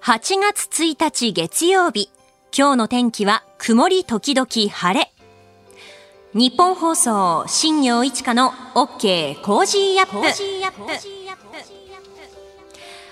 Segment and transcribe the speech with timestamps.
[0.00, 2.10] 8月1日月曜日。
[2.56, 5.12] 今日の天気は曇り時々晴れ。
[6.32, 10.16] ニッポン放送、新行市佳の OK Cozy Up。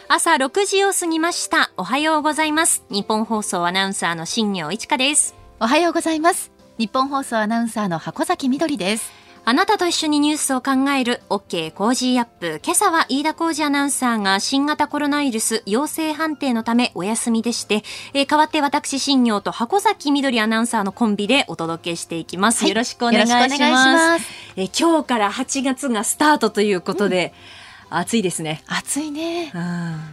[0.09, 1.71] 朝6時を過ぎました。
[1.77, 2.83] おはようございます。
[2.89, 5.35] ニッポン放送アナウンサーの新行市佳です。
[5.61, 6.51] おはようございます。
[6.79, 9.16] ニッポン放送アナウンサーの箱崎みどりです。
[9.49, 12.61] あなたと一緒にニュースを考える OK コージーアップ。
[12.65, 22.63] 今朝は飯田浩二アナウンサーが新型コロナウイルス陽性判定のためお休みでして、えー代わって私新業と箱崎みどりアナウンサーのコンビでお届けしていきます。
[22.63, 23.61] はいよろしくお願いします。
[23.61, 24.27] ます
[24.57, 27.33] えー今日から8月がスタートということで、
[27.89, 28.65] 暑いですね。
[28.67, 29.53] 暑いね。
[29.55, 29.61] うん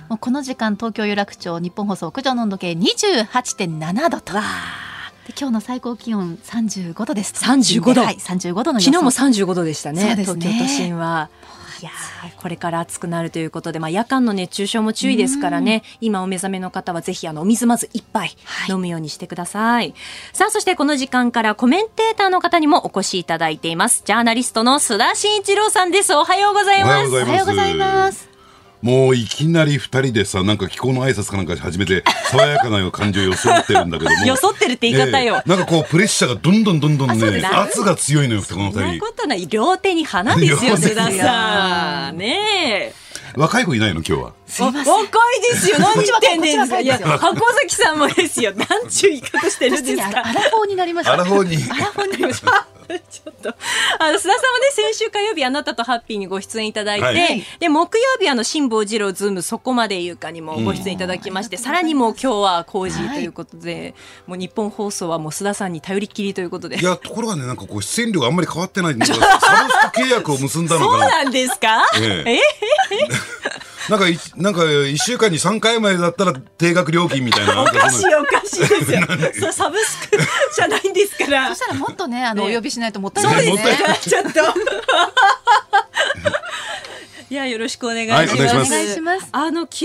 [0.10, 4.34] もうこの時間東京有楽町日本放送屋上の温度計28.7度と。
[4.34, 4.40] で
[5.30, 7.34] 今日の最高気温35度です。
[7.44, 8.02] 35度。
[8.02, 10.16] はい、35度の昨日も35度でしたね。
[10.16, 10.24] ね。
[10.24, 11.30] 東京都心は。
[11.82, 11.86] い。
[11.86, 15.84] やーこれから暑くなるということで、まあ、夜間の熱中症も注意ですからね。
[16.00, 18.72] 今お目覚めの方はぜひあのお水まず一杯はい。
[18.72, 19.94] 飲むようにしてください、
[20.32, 24.04] さあそしてこの時間からコメンテーターの方にもお越しいただいています。
[24.06, 26.14] ジャーナリストの須田慎一郎さんです。
[26.14, 27.10] おはようございます。
[27.10, 28.33] おはようございます。
[28.84, 42.94] もういきなり二人でさなんか気候の挨拶かなんか始めて爽やかな感じを装ってるんだけども よそってるって言い方よ、ええなんかこうプレッシャーがどんどんどんどんね圧が強いのよこのそんな二人ことない両手に花ですよ須田さんねえ
[43.38, 44.34] 若い子いないの今日は？
[44.60, 45.80] 若いですよ。
[45.80, 46.80] 何言ってんですか？
[46.82, 48.54] いや、箱崎さんもですよ。
[48.54, 50.20] なんちゅう言い方してるんですか？
[50.24, 51.14] アラフォーになりました。
[51.14, 52.68] アラフォーにアラフォーになりました。
[53.10, 53.50] ちょっと。
[54.00, 54.36] あの、須田さんはね、
[54.72, 57.46] 先週火曜日、あなたとハッピーにご出演いただいて、はい。
[57.60, 63.96] で、木曜日、あの、辛坊治郎ズーム、そこまで言うかにもご出演いただきまして、さらにもう今日は工事ということで、
[64.28, 66.80] もう日本放送はもう須田さんに頼りっきりということで。
[66.80, 66.84] い。
[66.84, 69.28] やところがねなんかこう出演料があんまり変わってないんだけどサ
[69.66, 71.84] ブスク契約を結んだの そうかななんですか？
[72.00, 72.40] ええ？
[73.90, 79.02] なんかいなんか一週間に三回までだったら定額料金みたいな おかしいおかしいですよ。
[79.40, 80.18] それサブスク
[80.56, 81.68] じゃないんですからそし。
[81.68, 84.00] たらもっとね、あの、ねお呼びしないともったいないですね。
[84.02, 84.40] ちょっと。
[87.30, 88.30] いや、よろしくお願いします。
[88.30, 89.76] はいお願いしますお願いしますあの、昨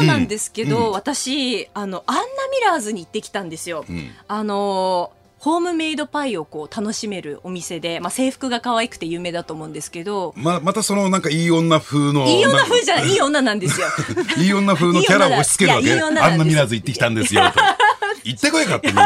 [0.00, 2.26] 日なんですけど、私、あの、アンナミ
[2.64, 3.84] ラーズに行ってきたんですよ。
[3.90, 5.12] んあの、
[5.44, 13.88] ホームメイドパイをこう楽しめるお店で、まあ、制服が可愛くて有名だと思うんですけど、ままたそのなんかいい女風のいい女風じゃなない、いい女なんですよ。
[14.42, 15.86] いい女風のキャラを押し付けるわけ？
[15.86, 17.60] いやいあんなミラーズ行ってきたんですよと。
[18.24, 19.02] 行ってこいかってね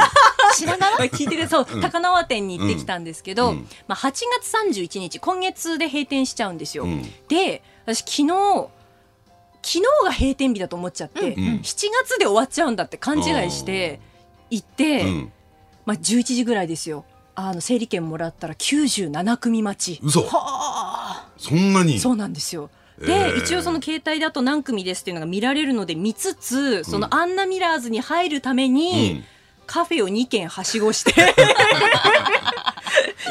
[0.54, 0.98] 品川？
[1.10, 1.66] 聞いてください。
[1.66, 3.68] そう、高輪店に行ってきたんですけど、うん。
[3.88, 6.84] まあ、8月31日、今月で閉店しちゃうんですよ。
[6.84, 7.02] うん。
[7.26, 8.68] で、私昨日、
[9.60, 11.34] 昨日が閉店日だと思っちゃって、ん。
[11.34, 13.98] 7月で終わっちゃうんだって勘違いして
[14.50, 15.32] 行って、うん
[15.88, 17.06] まあ、11時ぐらいですよ。
[17.34, 20.00] あの整理券もらったら97組待ち。
[20.02, 20.28] 嘘。
[21.38, 21.98] そんなに？
[21.98, 22.68] そうなんですよ。
[23.00, 23.32] で、え。
[23.36, 29.24] ー一応その携帯だと何組ですっていうのが見られるので見つつ、そのアンナミラーズに入るために、うん。
[29.66, 31.14] カフェを2軒はしごして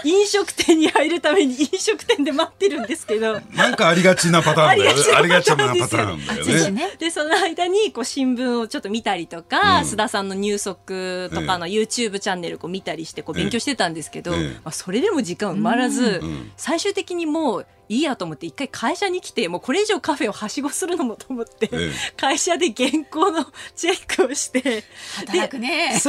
[0.03, 3.39] 飲食店に入るために飲食店で待ってるんですけど。
[3.55, 5.01] なんかありがちなパターンだよね。
[5.13, 6.71] あありがちななパターンだよね。
[6.71, 6.95] ね。
[6.99, 21.91] で、その間にこう新聞をちょっと見たりとか、うん須田さんの入足とかの YouTube チャンネルこう見たりしてこう勉強してたんですけど、ええまあ、それでも時間埋まらず、ん最終的にもういいやと思って一回会社に来てもうこれ以上カフェをはしごするのもと思って、ええ。
[22.17, 24.83] 会社で原稿のチェックをして
[25.15, 25.99] 働くね。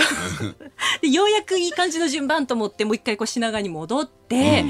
[1.01, 4.65] で ようやくいい感じの順番と思ってもう一回こう品川に戻って、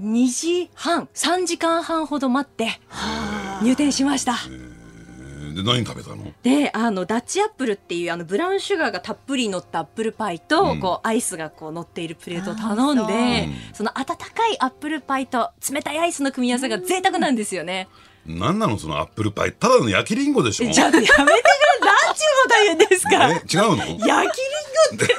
[0.00, 2.80] 2時半3時間半ほど待って
[3.62, 4.38] 入店しました。
[5.54, 6.32] で、何食べたの？
[6.42, 17.88] であのダッチアップルっていうあのブラウンシュガーがたっぷり乗ったアップルパイと、うんこうアイスがこう乗っているプレートを頼んでその温かいアップルパイと冷たいアイスの組み合わせが贅沢なんですよね。
[18.26, 19.52] 何なのそのアップルパイ。
[19.52, 21.28] ただの焼きリンゴでしょえちょっとやめてください。
[21.80, 23.30] なんちゅうこと言うんですか。
[23.30, 24.06] え違うの？
[24.06, 25.14] 焼きリンゴって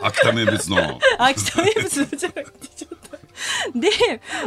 [0.02, 1.00] 秋田名物の。
[1.18, 2.93] 秋田名物じゃなくてちょっと。
[3.74, 3.88] で、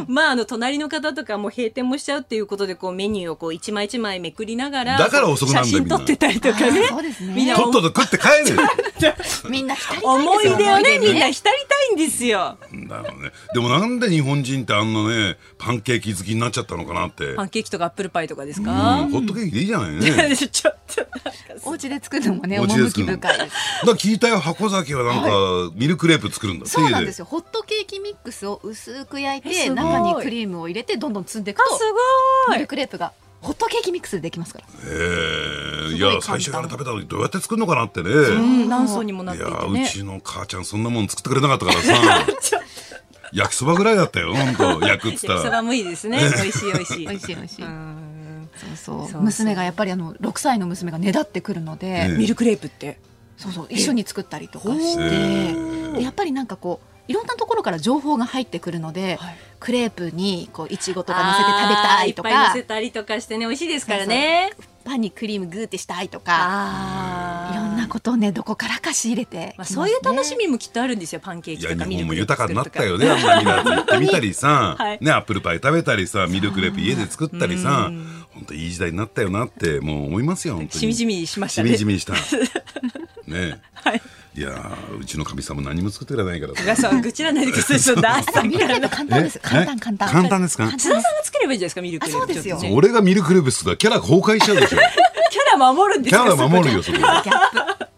[0.07, 6.87] まあ、あの、隣の方とかも閉店もしちゃうっていうことで、こう、メニューをこう、一枚一枚めくりながら、だから遅くなんだよ写真撮ってたりとかね。
[6.87, 7.33] そうですね。
[7.33, 8.57] みんなとっとと食って帰る。
[9.49, 12.57] みんな浸りたいですよ思い出をね、みんな浸りたいんですよ。
[12.87, 13.31] だろうね。
[13.53, 17.33] でもなんで日本人ってあんなね、パンケーキ好きになっちゃったのかなって。
[17.35, 20.35] パンケーキとかアップルパイとかですうかん、ホットケーキでいいじゃないね。
[20.37, 23.55] ちょっと、お家で作るのもね、お家で作趣深いです。
[23.81, 25.29] だから聞いたよ、箱崎はなんか、
[25.75, 26.66] ミルクレープ作るんだ。
[26.66, 27.23] そうなんですよ。
[27.23, 27.25] よ。
[27.29, 31.84] ホットケーキミックスを薄く焼いて、中にクリームを入れて、どんどん積んでいくあ、と、す
[32.47, 32.68] ごいミル。
[32.68, 34.66] クレープがホットケーキミックスでできますから。
[34.66, 35.94] へえ。
[35.94, 38.09] いや、最初から食べたのにどうやって作るのかなってね。
[38.09, 39.58] うん、何層にもなっていいや。
[39.58, 41.94] うちの母ちゃんそんなもん作ってくれなかったからさ
[43.34, 46.20] 焼きそばぐらいだったよ本当焼くっつったら焼きそばもいいですね。
[46.35, 47.08] 美味しい美味しい。
[47.08, 47.66] 美味しい美味しい。
[47.66, 48.08] うん
[48.76, 53.00] そうそう娘がやっぱりあの6歳の娘がねだってくるので、ねミルクレープって
[53.38, 59.37] そうそう一緒に作ったりとかしてやっぱりなんかこういろんなところから情報が入ってくるので、はい。
[59.59, 64.51] クレープにこういちごとか乗せて食べたいとあーいっぱいか乗せたりとかしてね美味しいですからね。
[64.85, 67.49] パンにクリームグーってしたいとか。
[67.51, 71.21] いろんなことをねどこからか仕入れてきまあ、そういう楽しみもきっとあるんですよ。
[71.21, 71.89] パンケーいや日キとか。
[71.89, 73.09] ミル本も豊かになったよね。
[73.09, 74.99] あんなミラーズ行ってみたりさ、はい。
[75.01, 77.87] ねアップルパイ食べたりさミルクレープ家で作ったりさ。
[77.89, 78.25] うん。
[78.33, 80.79] 本当いい時代になったよなってもう思いますよ本当に。
[80.79, 82.13] しみじみしましたしねみじみした。
[83.27, 83.59] ね。
[83.73, 84.01] はい
[84.37, 87.79] いやーうちのかみさんも何も作ってくれないから皆さん愚痴らないでください。
[87.79, 87.99] 簡
[89.09, 89.41] 単ですえ？
[89.41, 90.41] 簡単簡単簡単。
[90.43, 90.66] ですか？
[90.66, 92.59] 簡単津田さんが作ればいいじゃないですかミルクレープあそうですよ。
[92.72, 94.78] 俺がミルクレープ作ったらキャラ崩壊しちゃうでしょ。
[94.78, 97.29] キャラ守るんでキすかャラ守るよそこギャップ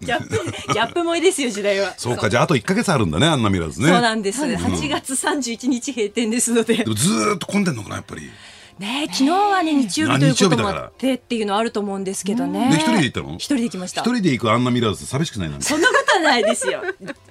[0.06, 1.94] ギャップギャップもいいですよ時代は。
[1.98, 3.90] そうかじゃああと1か月あるんだねあんなミラーズね。
[3.90, 4.40] そうなんです。
[4.40, 6.78] そうです8月31日閉店ですので。
[6.78, 6.86] で。
[6.86, 8.30] もずーっと混んでんのかなやっぱり
[8.80, 12.70] ね昨日はね日曜日ということもあってっていうのはあると思うんですけどね。
[12.72, 13.36] で一人で行ったの？
[13.36, 14.02] 一人で行きました。
[14.02, 14.14] 一。
[14.14, 15.66] 人で行くあんなミラーズ寂しくないなんて。
[15.66, 16.82] そんなことはないですよ。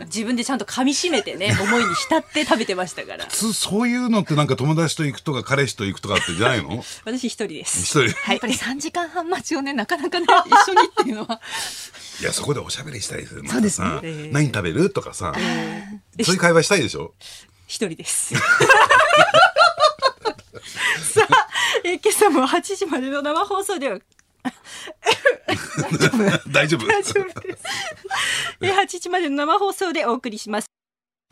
[0.04, 3.26] 自分でちゃんと噛み締めてね、思いに浸って食べてましたから。
[3.26, 6.82] つそういうのってなんか友達と行くとか彼氏と行くとかってじゃないの？
[7.04, 7.80] 私一人です。
[7.82, 8.30] 一人。
[8.30, 11.40] やっぱり3時間半待ちをねなかなかね 一緒にっていうのは。
[12.20, 13.42] いやそこでおしゃべりしたいですよ。
[13.46, 13.80] そうです
[14.32, 14.90] 何食べる？
[14.90, 15.32] とかさ。
[16.22, 17.14] そういう会話したいでしょ？
[17.66, 18.34] 一人です。
[21.02, 21.48] さあ、
[21.84, 23.98] えー今朝も8時までの生放送では
[26.48, 27.62] 大丈夫大丈夫です。
[28.60, 30.70] えー8時までの生放送でお送りします。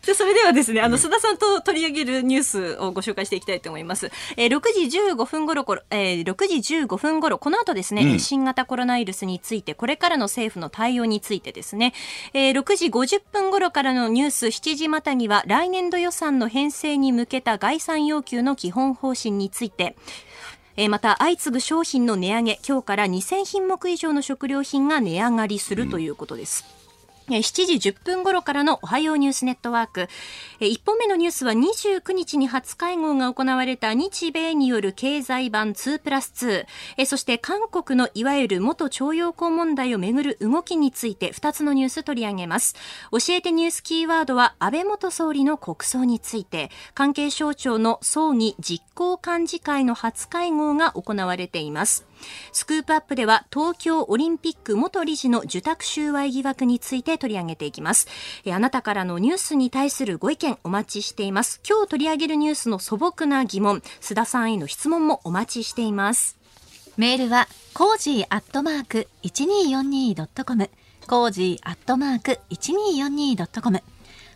[0.06, 4.10] でそれではですね、あの、須田さんと取り上げるニュースをご紹介していきたいと思います。
[4.36, 11.92] えー6時15分頃、えー6時15分頃、この後ですね、うん新型コロナウイルスについて、これからの政府の対応についてですね、
[12.34, 19.96] えー6時50分頃からのニュース7時またぎは、来年度予算の編成に向けた概算要求の基本方針について、
[20.76, 26.64] えーまた相次ぐ商品の値上げ今日から2000品目以上の食料品が値上がりするということです。
[26.68, 26.85] えー
[27.28, 30.08] 7時10分頃からのおはようニュースネットワーク。
[30.60, 37.04] 1本目のニュースは29日に初会合が行われた日米による経済版2プラス2。
[37.04, 42.76] そして韓国のいわゆる元徴用工問題をめぐる動きについて2つのニュース取り上げます。
[43.10, 52.06] 教えてニュースキーワードは安倍元総理の国葬について、関係省庁の葬儀実行幹事会の初会合が行われています。
[52.52, 58.08] Scoop Up では東京オリンピック元理事の受託収賄疑惑について取り上げていきます。
[58.44, 61.60] えあなたからのニュースに対するご意見お待ちしています。
[61.68, 66.38] 今日取り上げるニュースの素朴な疑問、須田さんへの質問もお待ちしています。
[66.96, 70.70] メールは cozy アットマーク 1242.com
[71.06, 73.82] cozy アットマーク 1242.com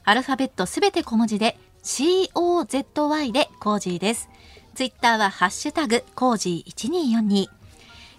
[0.04, 4.28] アルファベットすべて小文字で COZY で cozy です。
[4.74, 7.48] ツイッターはハッシュタグコージー1242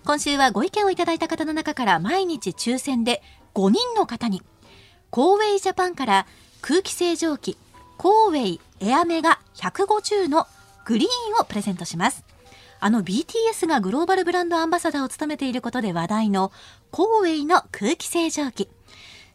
[0.03, 3.21] 今週はご意見をいただいた方の中から毎日抽選で
[3.53, 4.41] 5人の方に
[5.11, 6.25] コーウェイジャパンから
[6.61, 7.55] 空気清浄機
[7.97, 10.47] コーウェイエアメガ150の
[10.85, 12.25] グリーンをプレゼントします。
[12.79, 16.51] あの BTS がグローバルブランドアンバサダーを務めていることで話題の
[16.89, 18.69] コーウェイの空気清浄機。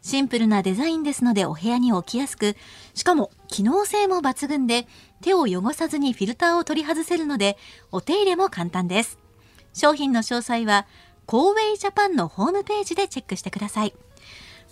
[0.03, 2.57] シンプルなデザインですのでお部屋に置きやすく、
[2.95, 4.89] しかも機能性も抜群で
[5.21, 7.57] 手を汚さずにフィルターを取り外せるので
[7.93, 9.26] お手入れも簡単です。
[9.77, 10.87] 商品の詳細は
[11.27, 13.93] コーウェイジャパンのホームページでチェックしてください。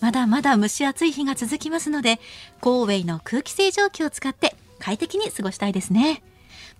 [0.00, 2.20] まだまだ蒸し暑い日が続きますので、
[2.60, 6.22] コーウェイの空気清浄機を使って快適に過ごしたいですね。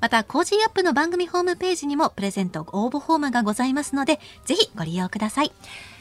[0.01, 5.53] また、 Cozy Up の番組ホームページにもプレゼント応募フォームがございますので、ぜひご利用ください。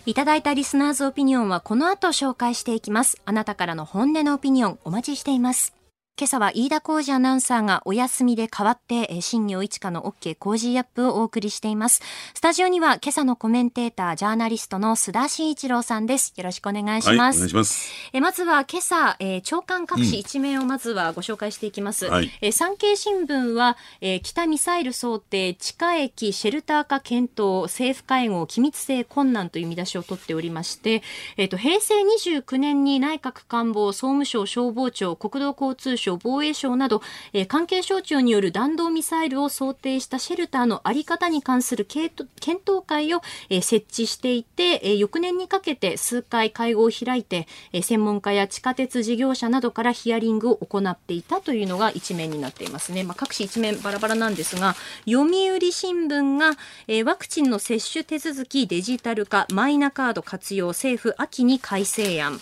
[0.06, 3.22] いただいたリスナーズオピニオンはこの後紹介していきます。
[3.26, 5.83] あなたからの本音のオピニオンお待ちしています。
[6.16, 12.04] 今朝は飯田浩二アナウンサーがお休みで代わって、えー新業一華の OK 工事アップをお送りしています。
[12.36, 16.32] スタジオには今朝のコメンテーター、ジャーナリストの須田慎一郎さんです。
[16.38, 17.40] よろしくお願いします。
[17.40, 22.06] 願いしますえーまずは今朝、えー長官各紙一面をまずはご紹介していきます。
[22.06, 31.02] はいえー産経新聞は、えー北ミサイル想定地下駅シェルター化検討政府会合機密性困難という見出しを取っておりまして、
[31.38, 37.02] えーと平成29年に内閣官房総務省消防庁国土交通省防衛省など、
[37.34, 53.04] えー関係省庁による弾道ミサイルを想定したシェルターのあり方に関する検討検討会を、えー設置していて、えー翌年にかけて数回会合を開いて、えー専門家や地下鉄事業者などからヒアリングを行っていたというのが一面になっていますね。
[53.04, 56.52] まあ、各紙一面バラバラなんですが、読売新聞が、
[56.88, 62.40] えーワクチンの接種手続きデジタル化、マイナカード活用、政府秋に改正案。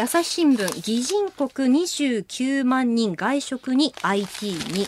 [0.00, 4.86] 朝日新聞、擬人国29万人外食に IT に。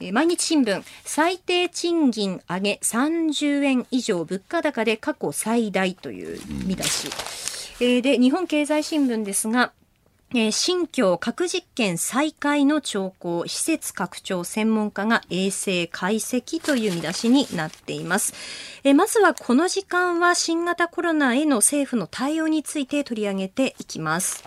[0.00, 7.08] えー毎日新聞最低賃金上げ30円以上物価高で過去最大という見出し、
[7.80, 9.72] えーで日本経済新聞ですが
[10.34, 18.34] えー新疆核実験再開の兆候、施設拡張専門家が衛星解析という見出しになっています。
[18.82, 24.42] えーまずはこの時間は新型コロナへの政府の対応について取り上げていきます。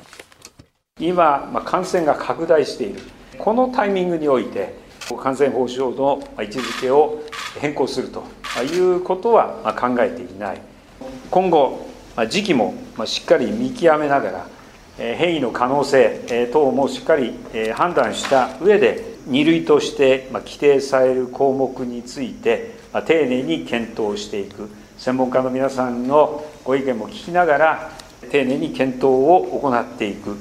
[0.99, 2.99] 今、まあ感染が拡大している、
[3.37, 4.75] このタイミングにおいて、
[5.17, 7.23] 感染法上の位置づけを
[7.61, 8.25] 変更すると
[8.63, 10.61] いうことはまあ考えていない、
[11.31, 14.58] 今後、まあ時期もまあしっかり見極めながら、
[14.99, 17.33] 変異の可能性等もしっかり
[17.73, 27.91] 判断した上で、2類として規定される項目について、丁寧に検討していく、専門家の皆さんのご意見も聞きながら、
[28.29, 30.35] 丁寧に検討を行っていく。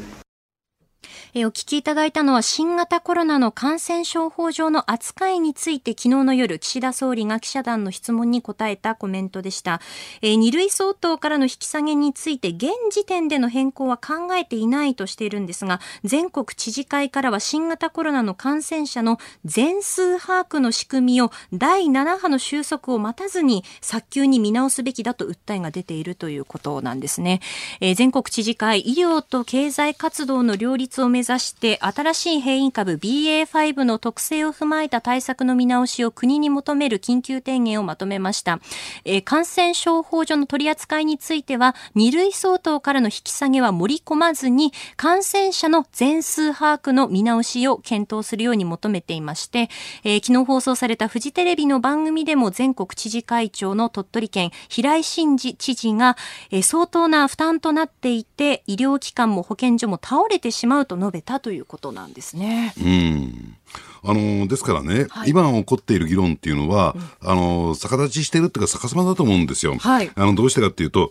[1.39, 9.81] えお聞きいただいたのは新型コロナの感染症法上の扱いについて昨日の夜岸田総理が記者団の質問に答えたコメントでした、
[10.21, 27.41] え2類相当からの引き下げについて現時点での変更は考えていないとしているんですが全国知事会からは新型コロナの感染者の全数把握の仕組みを第7波の収束を待たずに早急に見直すべきだと訴えが出ているということなんですね、
[27.81, 38.61] え全国知事会医療と経済活動の両立を目指して新しい変異株 BA.5 の特性を踏まえた対策の見直しを国に求める緊急提言をまとめました、
[39.05, 49.69] えー感染症法上の取り扱いについては2類相当からの引き下げは盛り込まずに感染者の全数把握の見直しを検討するように求めていまして、
[50.05, 56.17] えー昨日放送されたフジテレビの番組でも全国知事会長の鳥取県平井真二知事が、
[56.51, 62.75] えー相当な負担となっていて医療機関も保健所も倒れてしまうと述べたということなんですね。
[62.81, 63.57] うん
[64.03, 69.77] あのですからね、今起こっている議論っていうのは、あの逆立ちしてるっていうか逆さまだと思うんですよ。
[69.77, 71.11] はいあのどうしてかっていうと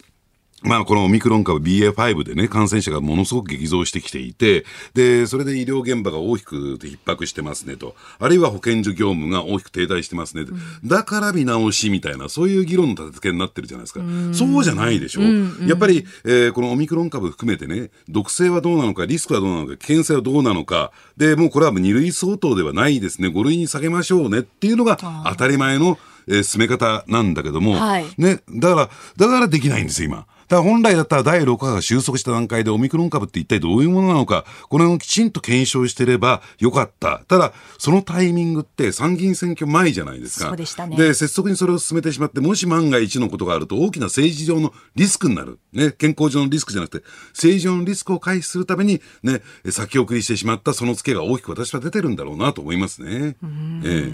[0.64, 7.96] まあ、このオミクロン株 BA.5 でね、感染者がものすごく激増してきていて、で、それで医療現場が大きく逼迫してますねと。
[8.18, 10.54] あるいは保健所業務が大きく停滞してますねと。
[10.84, 14.02] だから見直しみたいな、そういう議論の立て付けになってるじゃないですか。
[14.34, 15.22] そうじゃないでしょ。
[15.22, 30.26] やっぱり、えーこのオミクロン株含めてね、毒性はどうなのか、リスクはどうなのか、危険性はどうなのか、で、もうこれは2類相当ではないですね、5類に下げましょうねっていうのが当たり前の、えー進め方なんだけども、はいね、だから、だからできないんですよ、今。
[30.48, 37.22] だから本来だったら第6波が収束した段階でオミクロン株って一体どういうものなのか、これをきちんと検証してればよかった。
[37.28, 40.48] ただ、そのタイミングって参議院選挙前じゃないですか。
[40.48, 45.60] そうでしたねで、拙速にそれを進めてしまって、もし万が一のことがあると大きな政治上のリスクになる。
[45.74, 53.36] ね、健康上のリスクじゃなくて、政治上のリスクを回避するために、ね、先送りしてしまったそのツケが大きく私は出てるんだろうなと思いますね。
[53.84, 54.12] え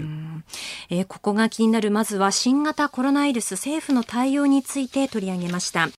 [0.90, 5.88] えーここが気になるまずは新型コロナウイルス政府の対応について取り上げました。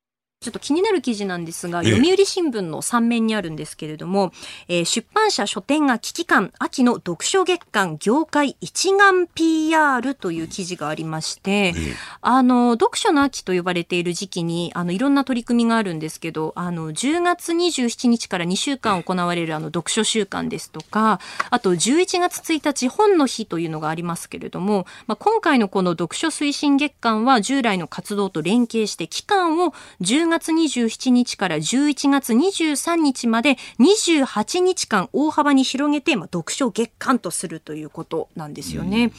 [0.47, 1.91] ちょっと気になる記事なんですが、ええ。
[1.91, 4.31] 読売新聞の3面にあるんですけれども、
[4.69, 11.75] えー出版社書店が危機感、秋の読書月間業界一丸 PR という記事がありまして、
[12.21, 21.19] あの、読書の秋と呼ばれている時期に、あの、いろんな取り組みがあるんですけど、あの、10月27日から2週間行われるあの、読書週間ですとか、
[21.51, 39.13] あと11月1日本の日というのがありますけれども、まあ、今回のこの読書推進月間は従来の活動と連携して期間を10月27日から11月23日まで28日間大幅に広げて、まあ、読書月間とするということなんですよね。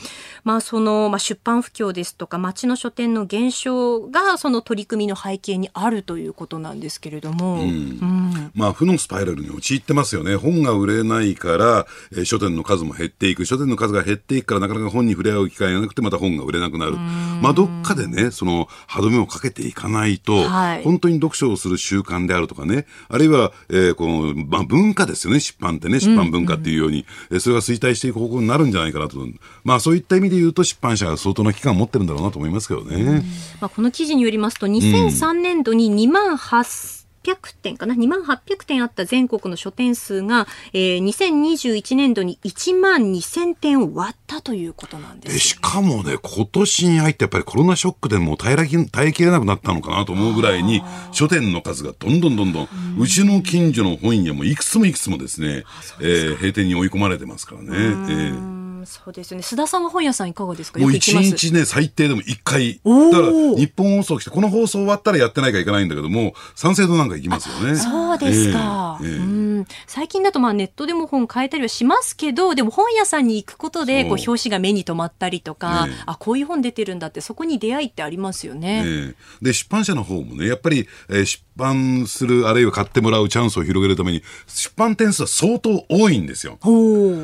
[0.44, 10.36] まあ、その、まあ、出版不況ですとか町の書店の減少がその取り組みの背景にあるということなんですけれども、うんまあ、負のスパイラルに陥ってますよね。
[10.36, 13.46] 本が売れないから、えー書店の数も減っていく。
[13.46, 16.98] 書店の数が減っていくから、なかなか本に触れ合う機会がなくて、また本が売れなくなる。
[17.42, 29.18] まあ、どっかでね、その、歯止めをかけていかないと、はい本当に読書をする習慣であるとかね、あるいは、えーこの、まあ、文化ですよね、出版ってね、出版文化っていうように、えーそれが衰退していく方向になるんじゃないかなと。
[29.64, 33.24] まあ、そういった意味で言うと、出版社は相当な期間を持ってるんだろうなと思いますけどね。
[33.62, 45.32] まあ、この記事によりますと2003年度に2万8 800点かな？2万800点あった全国の書店数が、えー、2021年度に1万2000点を割ったということなんです。
[45.32, 50.82] よでしかもね、今年に入ってやっぱりコロナショックでもう耐えらき耐えきれなくなったのかなと思うぐらいに、
[51.12, 52.68] 書店の数がどんどんどんどん、
[53.00, 55.64] うちの近所の本屋もいくつもいくつもですね、
[56.02, 57.70] えー閉店に追い込まれてますからね。
[57.72, 58.57] えーうん
[58.88, 59.44] そうですよね。
[59.44, 60.80] 須田さんは本屋さんいかがですか？
[60.80, 62.80] もう一日ね、最低でも一回。
[62.84, 67.76] だから、日本放送来て、この放送終わったらやってないから行かないんだけども、三省堂なんか行きますよね。
[67.76, 69.18] そうですか、ええええ。
[69.18, 69.66] うん。
[69.86, 75.94] 最近だとまあネットでも本買えたりはしますけどでも本屋さんに行くことでこう表紙が目に留まったりとか、ええ。
[76.06, 78.84] あこういう本出てるんだってそこに出会いってありますよね。
[78.86, 79.46] ええ。
[79.46, 86.60] で出版社の方もねやっぱり、えー出版するあるいは買ってもらうチャンスを広げるために出版点数は相当多いんですよ。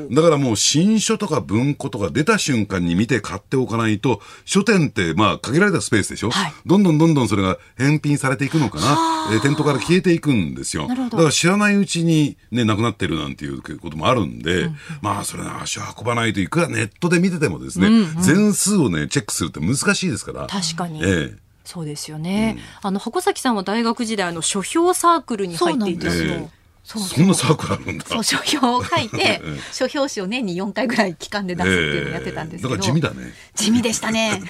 [0.10, 6.54] だからもう新書とか文庫とか出た瞬間に見て買っておかないと書店ってまあ限られたスペースでしょ、はい。
[6.66, 10.88] どんどんどんどんそれが返品されていくのかな、えー店頭から消えていくんですよ。
[10.88, 14.70] だから知らないうちにねなくなってるなんていうこともあるんで、
[15.02, 20.48] まあそれは足を運ばないといくらネットで見ててもですね、全数をねチェックするって難しいですから。
[20.48, 21.44] 確かに、ええ。
[21.64, 26.20] そうですよね、あの箱崎さんは大学時代あの書評サークルに入っていたそう。
[26.20, 26.50] なんですそうそう
[26.84, 28.06] そんなサークルあるんだ。
[28.06, 33.34] そう書評を書いて書評紙を年に4回ぐらい期間で出すっていうのをやってたんですけど、だから地味だね。
[33.56, 34.42] 地味でしたね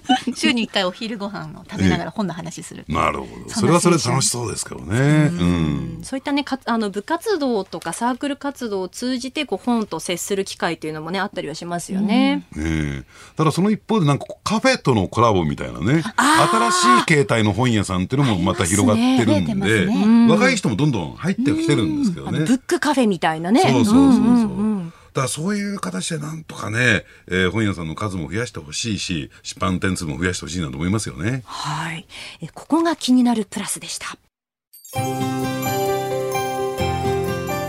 [0.34, 3.50] 週に1回お昼ご飯を食べながら本の話する、なるほど。
[3.50, 5.30] それはそれ楽しそうですけどね。
[5.32, 6.00] うん。
[6.02, 12.12] そういったねかあの部活動とかサークル活動を通じてこう本と接する機会というのもねあったりはしますよね。
[12.12, 13.04] ねえ
[13.36, 22.40] ただその一方でなんかカフェとのコラボみたいなね新しい形態の本屋さんっていうのもまた広がってるんで、増えてます若い人もどんどん入ってきてるんですけどね。
[22.40, 23.60] ブックカフェみたいなね。
[23.62, 24.02] そうそうそうそう。
[24.02, 31.42] んんんだからそういう形でなんとかね、えー本屋さんの数も増やしてほしいし、出版点数も増やしてほしいなと思いますよね。
[31.44, 32.06] はい。
[32.40, 34.16] えここが気になるプラスでした。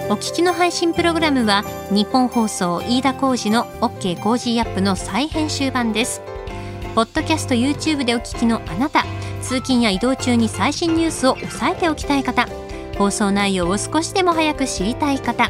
[0.10, 6.22] お聞きの配信プログラムは日本放送飯田浩司の OK コージーアップの再編集版です。
[6.96, 9.04] ポッドキャスト YouTube でお聞きのあなた、
[9.42, 12.48] 通勤や移動中に最新ニュースを押さえておきたい方、
[12.98, 15.50] 放送内容を少しでも早く知りたい方、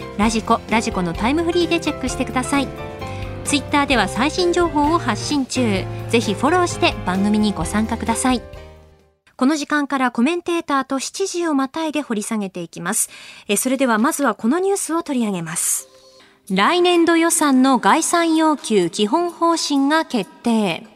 [0.21, 2.67] ラジコラジコのタイムフリーでチェックしてください。
[3.43, 5.83] ツイッターでは最新情報を発信中。
[6.09, 8.43] ぜひフォローして番組にご参加ください。
[9.35, 13.09] この時間からコメンテーターと7時をまたいで掘り下げていきます。
[13.47, 15.87] えそれではまずはこのニュースを取り上げます。
[16.51, 20.90] 来年度予算の概算要求基本方針が決定。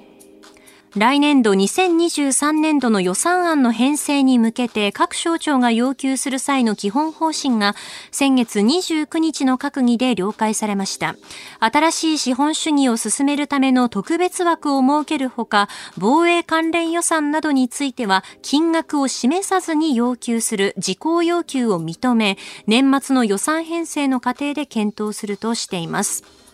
[0.97, 7.75] 来年度2023年度の予算案の編成に向けて各省庁が要求する際の基本方針が
[8.11, 11.17] 先月29日の閣議で了解されました。
[11.59, 26.44] 新しい資本主義を進めるための特別枠を設けるほか、防衛関連予算などについては金額を示さずに要求する事項要求を認め、年末の予算編成の過程で検討するとしています。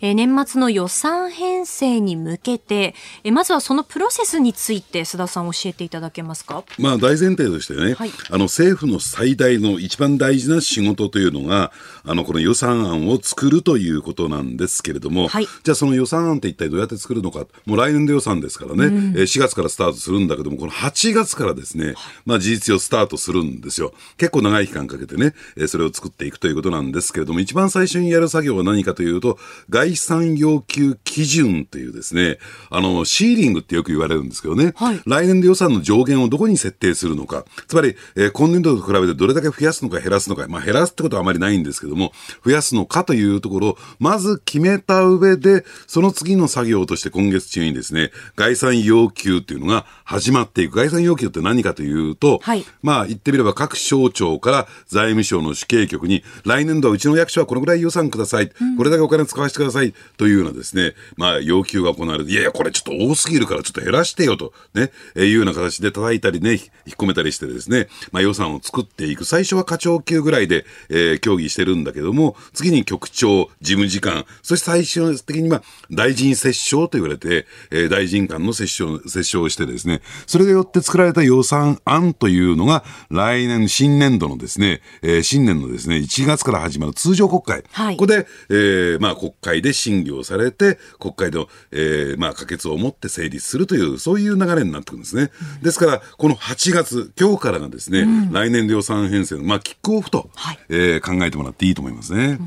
[0.00, 6.64] えー年末の予算編成に向けて、えーまずはそのプロセスについて須田さん教えていただけますか？
[6.78, 8.10] まあ大前提としてね、はい。
[8.30, 11.72] あの政府の最大の一番大事な仕事というのが、
[12.04, 15.46] あのこの予算案を作るということなんですけれども、はい。
[15.62, 23.92] じゃあその予算案って一体どうやって作るのか、もう来年度予算ですからね、えー4月からスタートするんだけども、この8月からですね、まあ事実上スタートするんですよ。
[24.16, 29.38] 結構長い期間かけてね、えーそれを作っていくということなんですけれども、一番最初にやる作業は何かというと、
[29.88, 32.38] 概算要求基準というですね、
[32.70, 42.12] あの、シーリングってよく言われるんですけどね、はい来年度予算の上限をどこに設定するのか、つまり、えー今年度と比べてどれだけ増やすのか減らすのか、まあ減らすってことはあまりないんですけども、
[42.44, 50.76] 増やすのかというところを、まず決めた上で、その次の作業として今月中にですね、概算要求っていうのが始まっていく。
[50.76, 58.50] 概算要求って何かというと、はいまあ言ってみれば各省庁から財務省の主計局に、来年度はうちの役所はこのぐらい予算ください。
[58.76, 59.77] これだけお金使わせてください。
[60.16, 69.24] というようなですね、まあ要求が行われて、いやいや、これちょっと多すぎるからちょっと減らしてよと、ね、えーいうような形で叩いたりね、ひ引っ込めたりしてですね、まあ予算を作っていく。
[69.24, 87.64] 最初は課長級ぐらいで、えー協議してるんだけども、次に局長、事務次官、そして最終的には大臣折衝と言われて、えー大臣間の折衝、折衝をしてですね、それによって作られた予算案というのが、来年、新年度のですね、えー新年のですね、1月から始まる通常国会。
[87.72, 95.30] はいここで、えーまあ国会でで審議をされて、国会の、えー、まあ、可決をもって成立するという、そういう流れになってくるんですね。
[95.58, 102.38] うん、ですから、この8月、今日からがですね、うん、来年度予算編成の、まあ、キックオフと、はい、えー、考えてもらっていいと思いますね。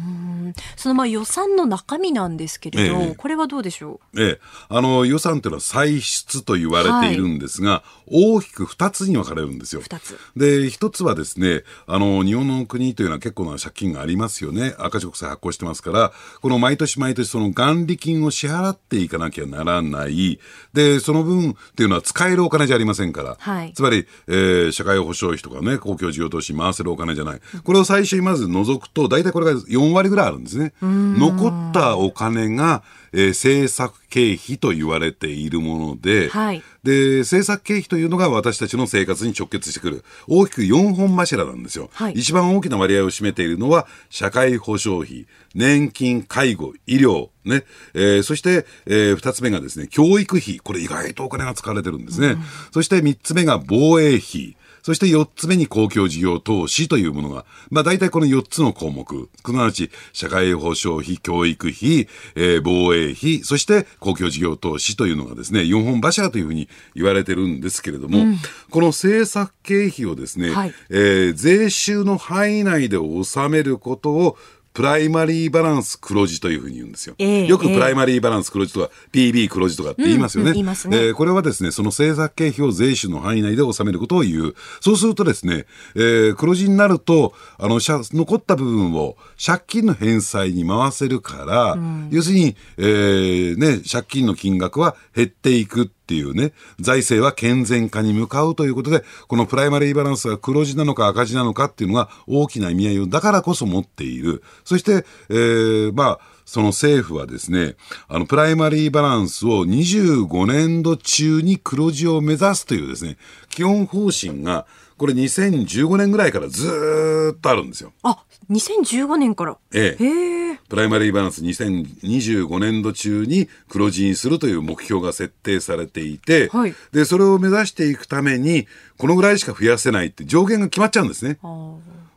[0.75, 7.17] そのまあ予算の中身なんですけれど、ええ、これはどうでしょう、ええ、あの予算というのは歳出と言われてい。
[7.21, 9.81] るんですが、はい、大きく2つに分かれるんですよ。
[9.81, 10.17] 2つ。
[10.35, 14.75] で1つはですねあの日本の国というのは結構な借金がありますよね。
[14.77, 20.39] 赤字国債発行してますからこの毎年毎年その元利金を支払っていかなきゃならない。
[20.73, 30.73] でその分っていうのは使えるお金じゃありませんから、はい、つまり、えー、社会保障費とかね公共事業投資に回せるお金じゃない、これを最初にまず除くと大体これが4割ぐらいあるんですね。
[30.81, 40.05] 残ったお金が、えー、政策経費と言われているもので、はい、で、政策経費というのが私たちの生活に直結してくる。
[40.27, 41.89] 大きく4本柱なんですよ。
[41.93, 47.63] はい、一番大きな割合を占めているのは、社会保障費、年金、介護、医療、ね。
[47.93, 50.59] えー、そして、えー、二つ目がですね、教育費。
[50.59, 52.27] これ意外とお金が使われてるんですね。
[52.27, 54.55] うん、そして三つ目が防衛費。
[54.83, 68.37] そして4つ目に公共事業投資というものが、まあ大体この4つの項目、すなわち社会保障費、教育費、えー、防衛費、そして公共事業投資というのがですね、4本柱というふうに言われてるんですけれども、うん、
[68.69, 74.37] この政策経費をですね、はい、えー、税収の範囲内で収めることを
[74.73, 77.15] プライマリーバランス黒字というふうに言うんですよ。
[77.17, 80.51] えー、よくプライマリーバランス黒字とか、PB 黒字とかって言いますよね。
[80.51, 84.55] うんうん、ねえー、これはですね、その政策経費を税収の範囲内で収めることを言う。
[84.79, 95.91] そうするとですね、えー、黒字になると、あの、残った部分を借金の返済に回せるから、うん、要するに、えー、ね、借金の金額は減っていく。
[96.11, 104.43] っていうね、財政は健全化に向かうということで、このプライマリーバランスが黒字なのか赤字なのかっていうのが大きな意味合いをだからこそ持っている。
[104.65, 107.75] そして、えー、まあ、その政府はですね、
[108.09, 113.15] あの、プライマリーバランスを25年度中に黒字を目指すというですね、
[113.47, 114.67] 基本方針が、
[115.01, 117.91] これ2015年ぐらいからずっとあるんですよ。
[118.03, 119.57] あ、2015年から。
[119.73, 120.59] ええ。
[120.69, 128.67] プライマリーバランス2025年度中に黒字にするという目標が設定されていて、はい、で、それを目指していくために、
[128.99, 131.39] このぐらいしか増やせないって上限が決まっちゃうんですね。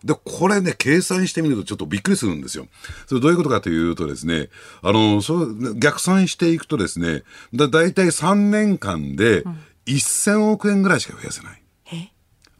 [0.04, 2.66] で、これね、計算してみるとちょっとびっくりするんですよ。
[3.06, 4.50] それどういうことかというとですね、
[4.82, 7.22] あの、そう逆算していくとですね、
[7.54, 9.42] だだいたい3年間で
[9.86, 11.63] 1000億円ぐらいしか増やせない。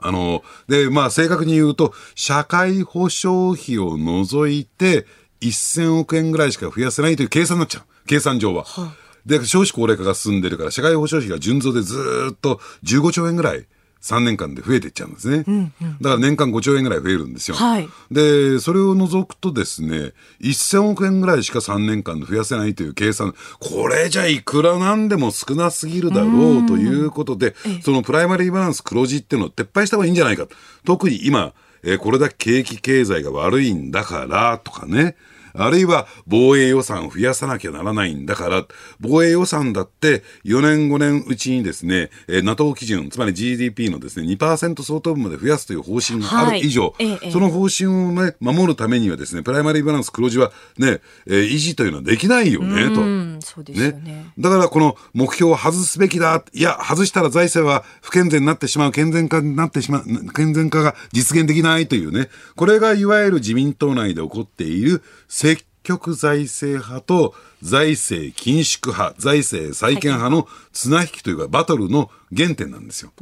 [0.05, 5.07] あの、で、まあ正確に言うと、社会保障費を除いて
[5.41, 7.85] 1000億円ぐらいしか増やせないという計算になっちゃう。
[8.07, 8.65] 計算上は。
[8.65, 8.93] は
[9.25, 11.97] で、少子高齢化が進んでるから、社会保障費が純増でず
[12.33, 13.67] っと15兆円ぐらい
[14.05, 15.45] 3年間で増えていっちゃうんですね。
[15.49, 17.57] うんうん、だから年間5兆円ぐらい増えるんですよ。
[17.57, 20.13] はい、で、それを除くとですね、
[20.43, 30.47] 1000億円ぐらいしか3年間で増やせないという計算、これじゃいくらなんでも少なすぎるだろうということで、そのプライマリーバランス黒字っていうのを撤廃した方がいいんじゃないか。
[30.85, 35.17] 特に今、えー、これだけ景気経済が悪いんだからとかね、
[35.57, 38.67] あるいは防衛予算を増やさなきゃならないんだから、
[39.01, 53.47] 防衛予算だって4年5年うちにですね、えー、NATO 基準、つまり GDP のですね、2%相当分まで増やすという方針がある以上、はい、その方針をね、守るためにはですね、プライマリーバランス黒字はね、えー、維持というのはできないよね、と。
[53.47, 56.43] そうですよね、ね、だからこの目標を外すべきだ。
[56.53, 65.03] いや、外したら財政は不健全になってしまう、健全化になってしまう、健全化が実現できないというね、これがいわゆる自民党内で起こっている
[65.45, 73.13] 積極財政派と財政緊縮派、財政再建派の綱引きというか、バトルの原点なんですよ。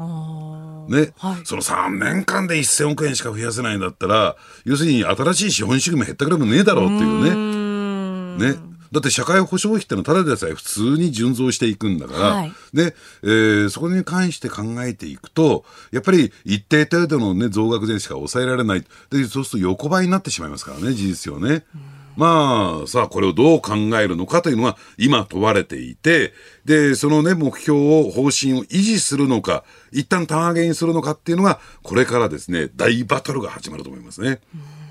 [0.88, 8.52] ね、はい、その3年間で1000億円しか増やせないんだったら、要するに新しい資本主義も減ったくらいもねえだろうっていうね。
[8.52, 8.58] ね。
[8.92, 18.84] だって社会保障費ってのはただでさえ普通に純増していくんだから、はい、で、えー、そこに関して考えていくと、やっぱり一定程度のね、増額税しか抑えられない。
[19.10, 21.64] で、そうすると横ばいになってしまいますからね、事実上ね。
[21.74, 26.32] うんまあ、さあ、これをどう考えるのかというのが今問われていて、
[26.64, 34.40] で、そのね、目標を、方針を維持するのか、一旦ターゲインするのかっていうのが、これからですね、大バトルが始まると思いますね。
[34.54, 34.81] うん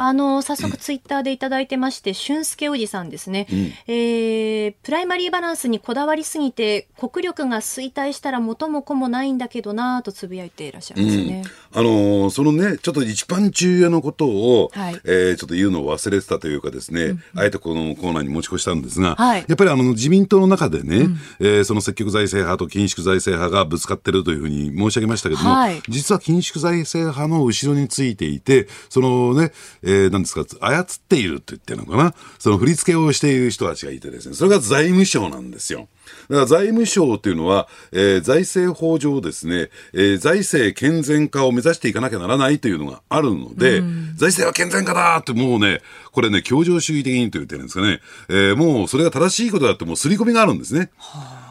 [0.00, 32.14] あの早速ツイッターでいただいてまして、俊介おじさんですね、うん、えー、プライマリーバランスにこだわりすぎて国力が衰退したら元も子もないんだけどなとつぶやいていらっしゃいますね、うん、あのー、そのねちょっと一番重要なことを、はい、えー、ちょっと言うのを忘れてたというかですね、うん、あえてこのコーナーに持ち越したんですが、はい、やっぱりあの自民党の中でね、うん、えー、その積極財政派と緊縮財政派がぶつかってるというふうに申し上げましたけども、はい、実は緊縮財政派の後ろについていてそのね、ええー、なんですか、操っているって言ってるのかな？
[32.38, 35.88] その振り付けをしている人たちがいてですね、それが財務省なんですよ。
[36.28, 43.80] だから財務省というのは、えー、財政法上ですね、えー、財政健全化を目指していかなきゃならないというのがあるので、
[44.14, 45.80] 財政は健全化だってもうね、
[46.12, 50.90] これね、協情主義的にと言ってるんですかね、えー、もうそれが正しいことだってもう刷り込みがあるんですね。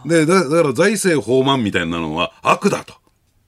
[0.05, 2.93] でだ、だから財政法満みたいなのは悪だと。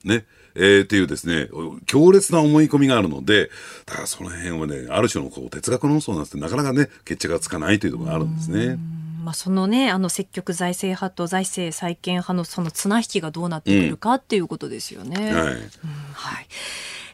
[0.03, 0.25] ね。
[0.55, 1.49] えー、っていうですね、
[1.85, 3.49] 強烈な思い込みがあるので、
[3.85, 8.77] だからその辺はね、ある種のこう哲学論争なんてなかなかね、決着がつかないというところがあるんですね。
[9.23, 15.31] まあ、そのねあの積極財政派と財政再建派のその綱引きがどうなってくるかっていうことですよね。
[15.31, 15.61] うん、はい、うん、
[16.13, 16.47] はい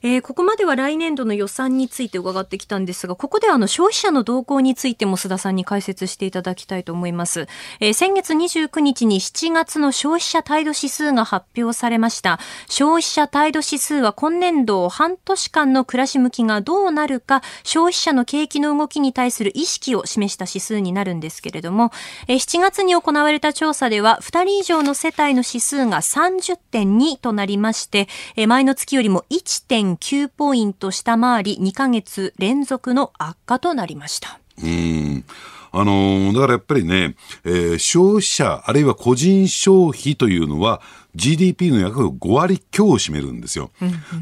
[0.08, 7.50] えー、ここまでは来年度の予算について伺ってきたんですが、ここであの消費者の動向についても須田さんに解説していただきたいと思います。
[7.82, 12.40] えー、先月29日に7月の消費者態度指数が発表されました。
[12.70, 21.92] 消費者態度指数は今年度半年間の暮らし向きがどうなるか、消費者の景気の動きに対する意識を示した指数になるんですけれども、
[22.30, 34.40] えー、7月に行われた調査では、2人以上の世帯の指数が30.2となりまして、えー、前の月よりも1.9 0.9ポイント下回り2か月連続の悪化となりました。
[34.64, 35.24] うん
[35.72, 40.82] あのー、だからやっぱりね、えー、消費者、あるいは個人消費というのは、
[41.18, 43.72] GDP の約5割強を占めるんですよ。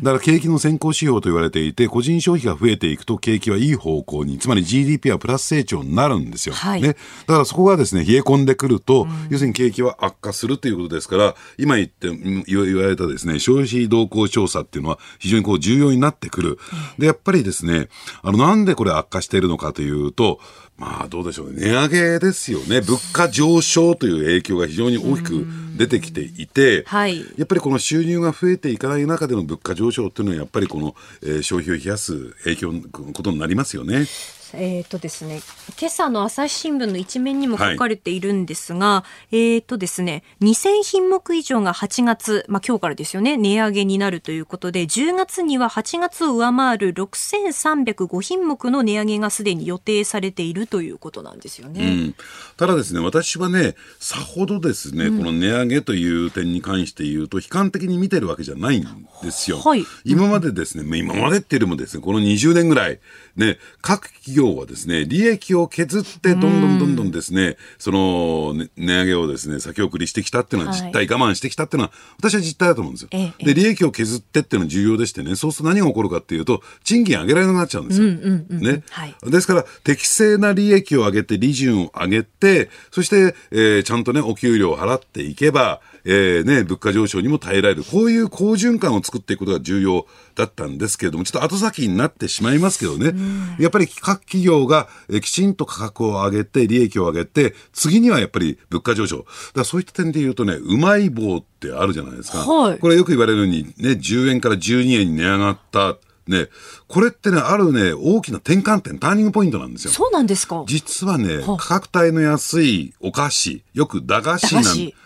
[0.02, 6.56] だから景気の先行指標と言われていて、個人消費が増えていくと景気はいい方向に、つまり GDP はプラス成長になるんですよ。
[6.56, 6.96] はい、ね。
[7.28, 12.10] だからそこがですね、冷え込んでくると、うん、要するに景気は悪化するということですから、今言って、
[12.48, 16.60] 言われたですね、消費動向調査っていうのは非常にこう重要になってくる。
[16.98, 17.90] で、やっぱりですね、
[18.22, 20.40] あの、なんでこれ悪化しているのかというと、
[20.78, 21.62] まあどうでしょうね。
[21.62, 22.82] 値上げですよね。
[22.82, 32.82] 物価上昇という影響が非常に大きく出てきていて、はい、やっぱりこの収入が増えていかない中での物価上昇というのはやっぱりこの、えー、消費を冷やす影響の
[33.14, 34.06] ことになりますよね。
[34.54, 35.42] えっ、ー、とですね、
[35.80, 51.86] 今朝の朝日新聞の一面にも書かれているんですが、はい、えっ、とですね、2000品目以上が8月、まあ今日からですよね、値上げになるということで、10月には8月を上回る6305品目の値上げがすでに予定されているということなんですよね。
[51.86, 52.16] うん、
[52.58, 59.60] ただですね、私はね、さほどですね、うん、この値上げという点に関して言うと、悲観的に見てるわけじゃないんですよ。
[59.60, 63.00] はい、今までですね、今までっていうよりもですね、この20年ぐらい、
[63.36, 73.10] ね、各企業はですね、利益を削ってどんどんどんどんですね、その、ね、値上げをですね、先送りしてきたっていうのは実態、我慢してきたっていうのは、私は実態だと思うんですよ。
[73.40, 78.08] で、利益を削ってっていうのは重要でしてね、そうすると何が起こるかっていうと、賃金上げられなくなっちゃうんですよ。
[78.08, 79.16] ね、はい。
[79.26, 87.84] ですから、適正な利益を上げて、利潤を上げて、そして、えー、ちゃんとね、お給料を払っていけば、えー、ね、物価上昇にも耐えられる。
[87.84, 93.14] こういう好循環を作っていくことが重要だったんですけれども、ちょっと後先になってしまいますけどね。
[93.60, 94.88] やっぱり各企業が
[95.22, 99.26] きちんと価格を上げて、利益を上げて、次にはやっぱり物価上昇。
[99.56, 102.40] だそういった点で言うとね、うまい棒ってあるじゃないですか。
[102.40, 105.98] はい、これよく言われるようにね、10円から12円に値上がった。
[106.28, 106.50] ね、
[106.88, 109.92] これってね、あるね、大きな転換点、ターニングポイントなんですよ。
[109.92, 114.64] そうなんですか実はね、価格帯の安いお菓子、よく駄菓子なん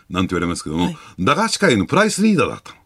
[0.10, 2.79] なんて言われますけども、はい、駄菓子界のプライスリーダーだったの。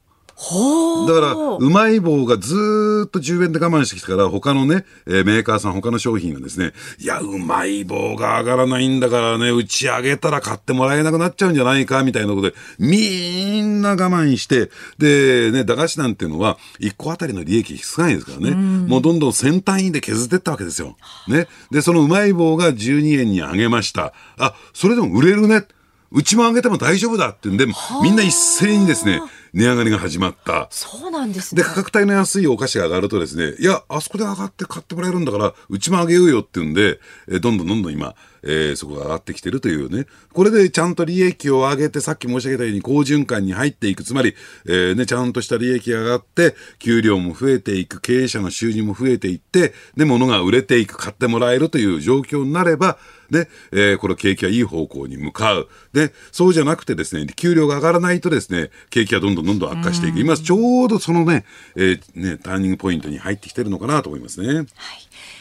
[1.08, 20.98] だから、うまい棒がずっと10円で我慢してきたから、他のね、えー、メーカーさん、他の商品がですね、いや、うまい棒が上がらないんだからね、打ち上げたら買ってもらえなくなっちゃうんじゃないか、みたいなことで、みんな我慢して、で、ね、駄菓子なんていうのは、1個あたりの利益少ないですからね、もうどんどん先単位で削っていったわけですよ。
[21.28, 21.48] ね。
[21.72, 24.14] で、そのうまい棒が12円に上げました。
[24.38, 25.66] あ、それでも売れるね。
[26.12, 27.66] うちも上げても大丈夫だってんで、
[28.04, 29.20] みんな一斉にですね、
[29.54, 30.68] 値上がりが始まった。
[30.72, 31.62] そうなんですね。
[31.62, 37.00] で、価格帯の安いお菓子が上がるとですね、いや、あそこで上がって買ってもらえるんだから、うちも上げようよって言うんで、
[37.32, 40.06] えどんどんどんどん今、えー、そこが上がってきてるというね。
[40.34, 44.04] これでちゃんと利益を上げて、さっき申し上げたように好循環に入っていく。
[44.04, 52.98] つまり、えー、ね、ちゃんとした利益が上がって、給料も増えていく、経営者の収入も増えていって、で、物が売れていく、買ってもらえるという状況になれば、
[53.30, 55.68] で、えー、この景気はいい方向に向かう。
[55.94, 60.20] で、そうじゃなくてですね、給料が上がらないとですね、景気はどんどんどんどん悪化していく。
[60.20, 64.48] 今、ちょうどそのね、えー、ね、ターニングポイントに入ってきてるのかなと思いますね。
[64.48, 64.68] はい。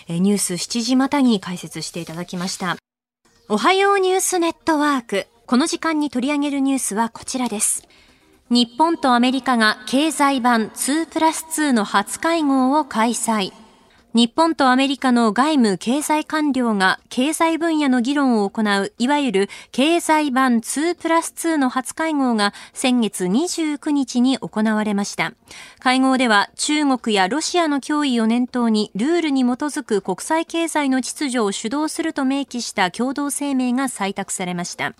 [0.08, 2.76] えー、ニュース7時またに解説していただきました。
[3.54, 5.26] おはようニュースネットワーク。
[5.44, 7.86] この時間に取り上げるニュースはこちらです。
[8.48, 13.52] 日本とアメリカが経済版2プラス2の初会合を開催。
[14.14, 25.32] 日本とアメリカの外務経済官僚が経済分野の議論を行う、いわゆる経済版2プラス2の初会合が先月29日に行われました。
[25.78, 34.92] 会合では中国やロシアの脅威を念頭にルールに基づく国際経済の秩序を主導すると明記した共同声明が採択されました。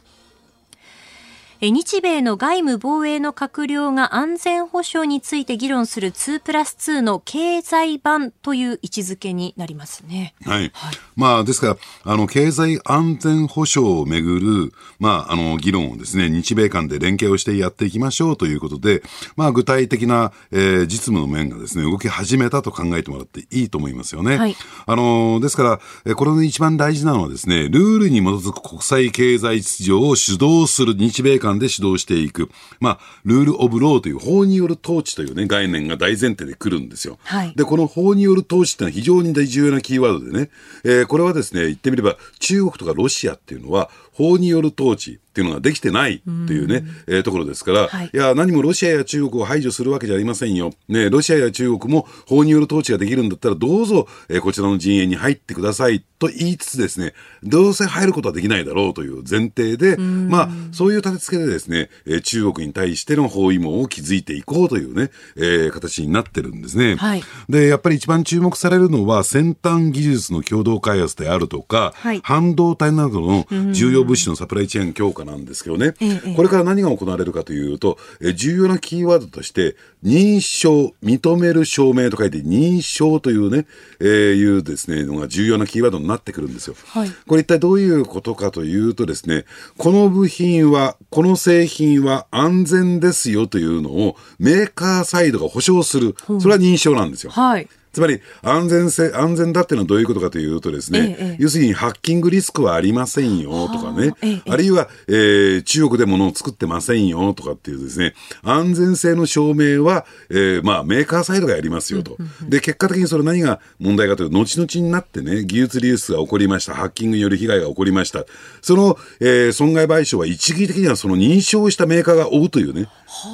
[1.71, 10.35] 日米の外務防衛の閣僚が安全保障について議論する2プラス2の経済版という位置づけになりますね。
[10.45, 10.73] はい。
[10.75, 19.05] はい、まあ、ですから、あの、経済安全保障をめぐる、まあ、あの、議論をですね、日米間で連携をしてやっていきましょうということで、
[19.37, 24.37] まあ、具体的な、えー、実務の面がですね、動き始めたと考えてもらっていいと思いますよね。
[24.37, 24.57] はい。
[24.87, 37.19] あの、ですから、これの一番大事なのはですね、ルールに基づく国際経済秩序を主導する日米間間で指導していく、まあ、ルール・オブ・ローという法による統治という、ね、概念が大前提で来るんですよ。
[37.23, 40.51] はい、で、この法による統治ってのは非常に重要なキーワードでね、
[40.85, 50.73] えー、これはですね、言ってみれば中国とかロシアっていうのは法による統治っていうのができてないっていうね、えー、ところですから、はい、いや、何もロシアや中国を排除するわけじゃありませんよ。
[50.89, 66.97] ね、ロシアや中国も法による統治ができるんだったら、どうぞ、えー、こちらの陣営に入ってくださいと言いつつですね、どうせ入ることはできないだろうという前提で、まあ、そういう立て付けでですね、えー、中国に対しての包囲網を築いていこうというね、えー、形になってるんですね。
[66.97, 75.95] はい、で、やっぱり一番注目されるのは、先端技術の共同開発であるとか、はい、半導体などの重要物資のサプライチェーン強化なんですけどね、
[76.37, 83.67] これから何が行われるかというと、え重要なキーワードとして、認証、認める証明と書いて、認証というね、
[84.01, 86.75] えー、いうですね、のが重要なキーワードになってくるんですよ。
[86.87, 89.45] はい、これ一体どういうことかというとですね、
[89.79, 96.15] この部品は、この製品は安全ですよというのをメーカーサイドが保証する。
[96.41, 97.31] それは認証なんですよ。
[97.31, 112.17] はいつまり安全性、安全だっていうのはどういうことかというとですね、ええ、要するにハッキングリスクはありませんよとかね、え、あるいは、えー、中国で物を作ってませんよとかっていうですね、安全性の証明は、えー、まあメーカーサイドがやりますよと。
[112.49, 118.25] で、結果的にそれ何が問題かというと、後々になってね、技術流出が起こりました、ハッキングによる被害が起こりました。
[118.63, 122.89] その、えー、損害賠償は一義的にはその認証したメーカーが負うというね、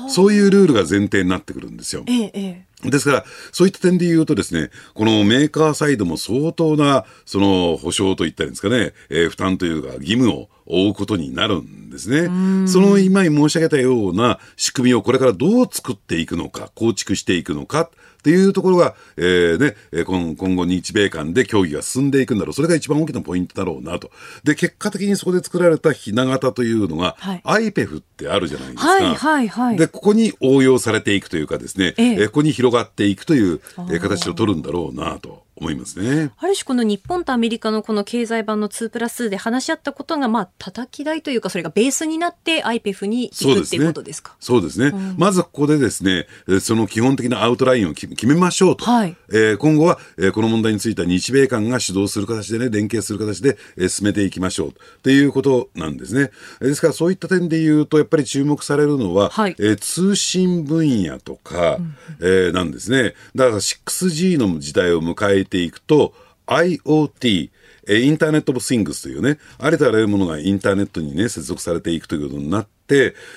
[0.09, 2.05] そういうルールが前提になってくるんですよ。
[2.09, 12.28] ええですから、そういった点で言うとですね、このメーカーサイドも相当な、その保証といったんですかね、えー、負担というか義務を負うことになるんですね。
[12.68, 22.52] その今申し上げたような仕組みをこれからどう作っていくのか、構築していくのか、っていうところが、えーね、今今後日米間で協議が進んでいくんだろう。
[22.52, 24.11] それが一番大きなポイントだろうなと。
[24.42, 28.88] で、結果的にそこで作られたひな形というのが、はい、IPEF ってあるじゃないですか。
[28.88, 29.76] はい、はい、はい。
[29.76, 35.47] で、ここに応用されていくというかですね、ええここに広がっていくという、え形を取るんだろうなと。
[35.61, 36.31] 思いますね。
[36.38, 44.37] ある種この日本とアメリカのこの経済版の2プラスで話し合ったことが、まあ、叩き台というか、それがベースになって IPEF に行くっていうことですか？
[44.40, 44.90] そうですね。
[44.90, 46.27] すねうん、まずここでですね、
[46.61, 48.85] その基本的なアウトラインを決めましょうと。
[48.85, 56.31] はい、えー、今後は、えー、この問題については日米間が主導する形でね、連携する形で、えー、進めていきましょうということなんですね。
[56.61, 63.14] ですからそういった点で言うと、やっぱり注目されるのは、はい、えー、通信分野とか、うん、えー、なんですね。
[63.35, 66.14] だから 6G の時代を迎えていくと、
[66.46, 67.50] IoT、
[67.88, 72.77] インターネット・オブ・シングスというね、ありとあらゆるものがインターネットにね、接続されていくということになって、、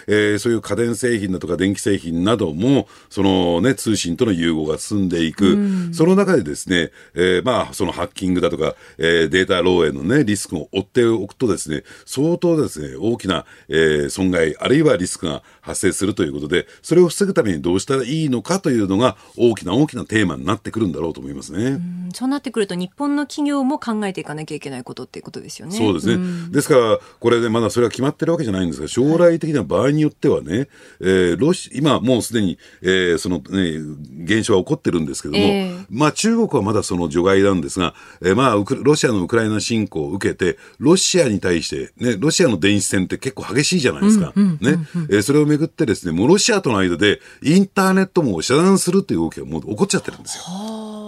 [0.08, 5.58] えー、そういう家電製品だとか電気製品なども、そのね、通信との融合が進んでいく。
[5.94, 21.64] その中でですね、えー、まあ、そのハッキングだとか、えー、データ漏洩のね、リスクを追っておくとですね、相当ですね、大きな、えー、損害、あるいはリスクが発生するということで、それを防ぐためにどうしたらいいのかというのが、大きな大きなテーマになってくるんだろうと思いますね。
[21.66, 21.82] う
[22.14, 25.78] そうなってくると、日本の企業も考えていかなきゃいけないことっていうことですよね。
[25.78, 26.52] そうですね。
[26.52, 30.70] ですから、これでまだそれは決まってるわけじゃないんですが、将来的な場合によってはね、
[31.02, 33.80] えー、ロシ今もうすでに、えー、その、ね、
[34.24, 44.32] 現象は起こってるんですけども、えー、まあ中国はまだその除外なんですが、えー、まあロシアのウクライナ侵攻を受けて、ロシアに対して、ね、ロシアの電子戦って結構激しいじゃないですか。
[44.36, 44.78] ね。
[45.10, 51.01] えー、それをめぐってですね、もうロシアとの間でインターネットも遮断するという動きがもう起こっちゃってるんですよ。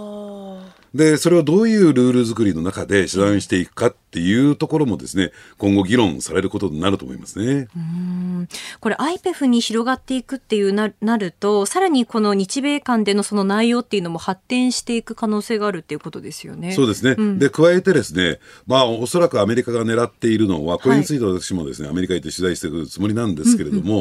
[0.94, 7.68] で、それをどういうルール作りの中で遮断していくかっていうところもですね、今後議論されることになると思いますね。
[7.76, 8.48] うん
[8.80, 16.74] これ IPEF に広がっていくっていうななると、さらにこの日米間でのその内容っていうのも発展していく可能性があるっていうことですよね。
[16.74, 17.16] そうですね。
[17.18, 23.94] うん、で、加えてですね、まあおそらくアメリカが狙っているのは、これについて私もですね、はい、アメリカ行って取材していくつもりなんですけれども、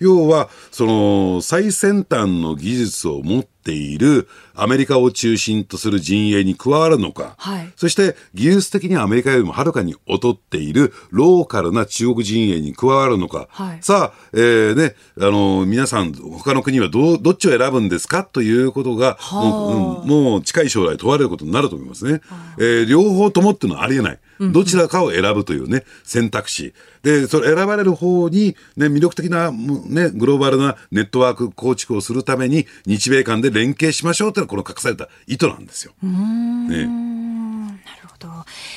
[0.00, 7.72] うんうん、要は、その最先端の技術を持ってっているアメリカを中心とする陣営に加わるのか、はい。
[7.76, 13.78] そして技術的にはアメリカよりもはるかに劣っているローカルな中国陣営に加わるのか、はい。
[13.82, 18.24] さあ、えーね、あの皆さん、他の国はどうどっちを選ぶんですか？
[18.24, 22.22] ということが、もううんもう近い将来問われることになると思いますね。
[22.58, 24.18] えー両方ともっていうのはありえない。
[24.40, 26.72] どちらかを選ぶというね、選択肢。
[27.02, 35.92] で、それ選ばれる方に、ね、魅力的な、ね、グローバルなネットワーク構築をするために、日米間で連携しましょうというのは、この隠された意図なんですよ。
[36.02, 38.28] ね、なるほど。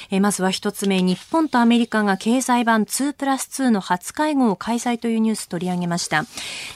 [0.09, 6.25] えーまずは一つ目、日本とアメリカが経済版2プラス2の初会合を開催というニュース取り上げました。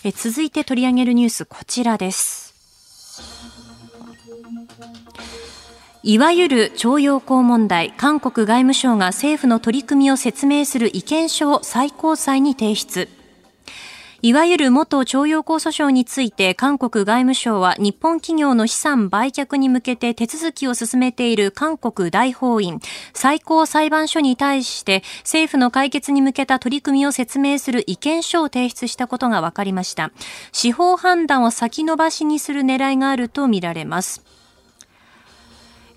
[0.04, 2.48] えー続いて取り上げるニュース、こちらです。
[6.10, 13.10] いわゆる徴用工問題、韓国外務省が政府の取り組みを説明する意見書を最高裁に提出。
[14.22, 22.80] いわゆる元徴用工訴訟について韓国外務省は日本企業の資産売却に向けて手続きを進めている韓国大法院
[23.14, 30.12] 最高裁判所に対して政府の解決に向けた取り組みを説明する意見書を提出したことが分かりました。
[30.54, 34.37] 司法判断を先延ばしにする狙いがあるとみられます。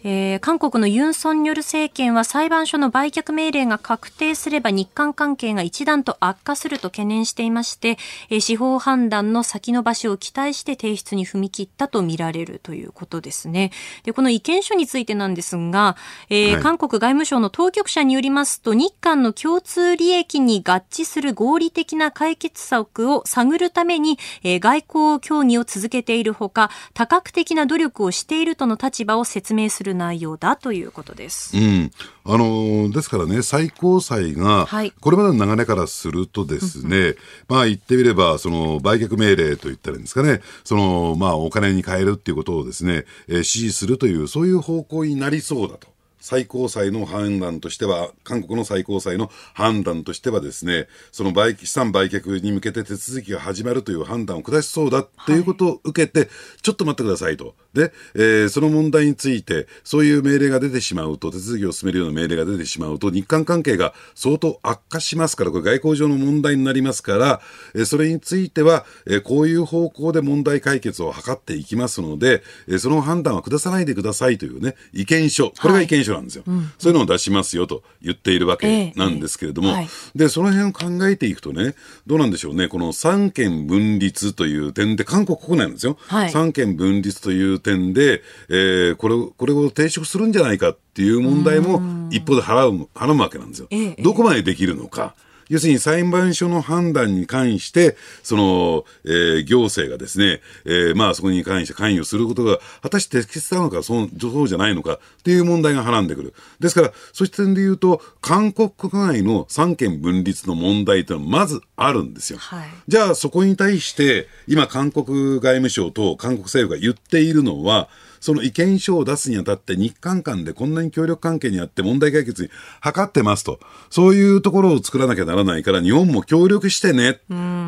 [0.03, 7.99] えー韓国のユン・ソンニョル政権は裁判所の売却命令が確定すれば日韓関係が一段と悪化すると懸念していまして、
[8.31, 13.71] えー司法判断の先延ばしを期待して提出に踏み切ったとみられるということですね。
[14.05, 15.97] で、この意見書についてなんですが、
[16.31, 31.57] えーはい韓国外務省の当局者によりますと、日韓の共通利益に合致する合理的な解決策を探るために、えー外交協議を続けているほか、多角的な努力をしているとの立場を説明する内容だということです。
[31.57, 31.91] うん、
[32.25, 37.15] あのーですからね、最高裁がはい、これまでの流れからするとですね、
[37.49, 45.89] まあ言ってみれば、その売却命令と言ったらいいんですかね、そのまあお金に変えるっていうことをですね、えー指示するという、そういう方向になりそうだと。
[46.21, 56.31] 最高裁の判断としては、韓国の最高裁の判断としてはですね、その売資産売却に向けて手続きが始まるという判断を下しそうだということを受けて、
[56.63, 57.55] ちょっと待ってくださいと。
[57.75, 67.41] で、えーその問題について、そういう命令が出てしまうと、手続きを進めるような命令が出てしまうと、日韓関係が相当悪化しますから、これ外交上の問題になりますから、
[67.75, 76.45] えーそれについては、えーこういう方向で問題解決を図っていきますので、えーその判断は下さないでくださいというね、意見書、これが意見書なんですよ。
[76.79, 79.75] そういうのを出しますよと言っているわけなんですけれども、ええ。
[79.77, 79.89] はい。
[80.17, 81.75] で、その辺を考えていくとね、
[82.07, 85.97] どうなんでしょうね、この三権分立という点で、韓国国内なんですよ。
[86.09, 86.31] はい。
[86.31, 91.81] 三権分立という点で、えーこれを、これを抵触するんじゃないかっていう問題も
[92.11, 93.69] 一方で払う、はらむわけなんですよ。
[93.71, 95.15] ええどこまでできるのか。
[95.51, 106.35] 要するに裁判所の判断に関して、その、えー行政がですね、えーまあそこに関して関与することが果たして適切なのか、そうそうじゃないのかっていう問題がはらんでくる。
[106.61, 112.39] ですから、そうした点で言うと、韓国国内の三権分立の問題というのはまずあるんですよ。
[112.39, 117.89] はいじゃあそこに対して、今韓国外務省と韓国政府が言っているのは、
[118.21, 122.55] その意見書を出すにあたって日韓間でこんなに協力関係にあって問題解決に図
[123.01, 123.59] ってますと。
[123.91, 127.21] そういうところを作らなきゃならないから日本も協力してね、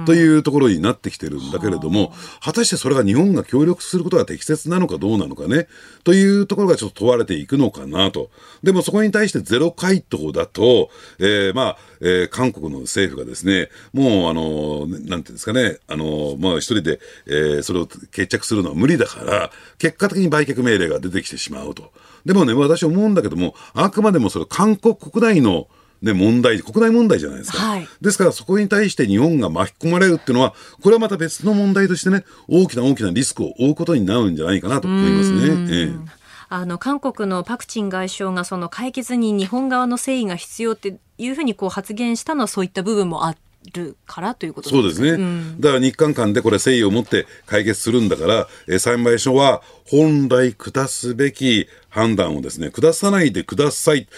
[0.07, 5.69] というところになってきてるんだけれども、果たしてそれが日本が協力することが適切なのかどうなのかね、
[6.05, 8.31] というところがちょっと問われていくのかなと。
[8.63, 21.93] でもそこに対してゼロ回答だと、えーまあ、えー韓国の政府がですね、もうあの、なんていうんですかね、あの、まあ一人で、えーそれを決着するのは無理だから、結果的に売却命令が出てきてしまうと。
[22.25, 25.69] でもね、私思うんだけども、あくまでもそれ韓国国内の
[26.03, 27.59] ね、問題、国内問題じゃないですか。
[27.59, 35.67] はいですからそこに対して日本が巻き込まれるっていうのは、これはまた別の問題としてね、大きな大きなリスクを負うことになるんじゃないかなと思いますね。
[35.71, 43.37] ええあの韓国のパク・チン外相がその解決に日本側の誠意が必要っていうふうにこう発言したのはそういった部分もあ
[43.73, 45.13] るからということそうですね、
[45.59, 54.09] だから日韓間でこれ誠意を持って解決するんだから、えー裁判所は本来下すべき判断をですね、下さないでください。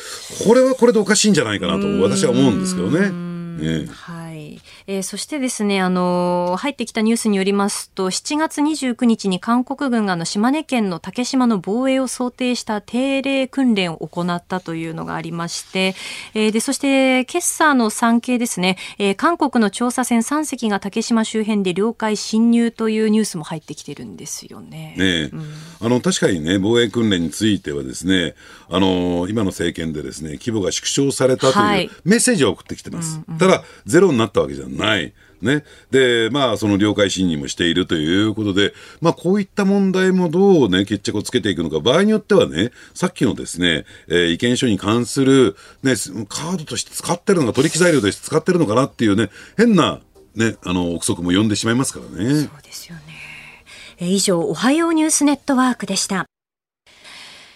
[0.47, 3.11] これはこれでおかしいんじゃないかなと私は思うんですけどね。
[3.61, 3.91] ええ。
[3.91, 4.24] はい、
[4.87, 15.95] えーそしてですね、あのー入ってきたニュースによりますと、7月29日に韓国軍があの島根県の竹島の防衛を想定した定例訓練を行ったというのがありまして、
[16.35, 24.95] えーで、そして、今朝の産経ですね、えー韓国の調査船3隻が竹島周辺で領海侵入というニュースも入ってきてるんですよね。
[24.97, 25.31] ねえ、
[25.81, 28.35] あの確かにね、防衛訓練についてはですね、
[28.69, 31.85] あの今の政権でですね、規模が縮小されたとはい。
[31.85, 33.21] いうメッセージを送ってきてます。
[33.39, 35.13] ただ、ゼロになったわけじゃない。
[35.45, 35.65] ね。
[35.91, 45.95] で、まあ、その了解審議もしているということで、まあ、こういった問題もどうね、決着をつけていくのか、場合によってはね、さっきのですね、えー、意見書に関する、ね、
[46.29, 50.01] カードとして使ってるのか、取引材料として使ってるのかなっていうね、変な、
[50.35, 52.35] ね、あの、憶測も呼んでしまいますからね。
[52.43, 53.03] そうですよね。
[53.99, 56.27] え以上、おはようニュースネットワークでした。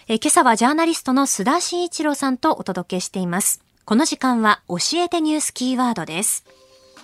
[0.07, 3.61] え今朝はジャーナリストの須田慎一郎さんとお届けしています。
[3.85, 6.45] この時間は教えてニュースキーワードです。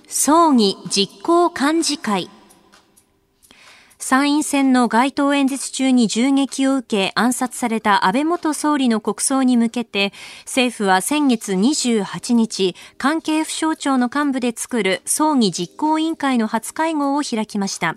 [0.08, 2.30] 葬儀実行幹事会。
[3.98, 17.96] 参院選の街頭演説中に銃撃を受け暗殺された安倍元総理の国葬に向けて政府は先月28日関係府省庁の幹部で作る葬儀実行委員会の初会合を開きました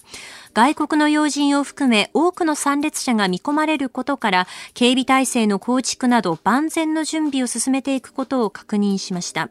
[0.55, 9.51] 外国の要人を含め多くの参列者が見込まれることから警備体制の構築など万全の準備を進めていくことを確認しました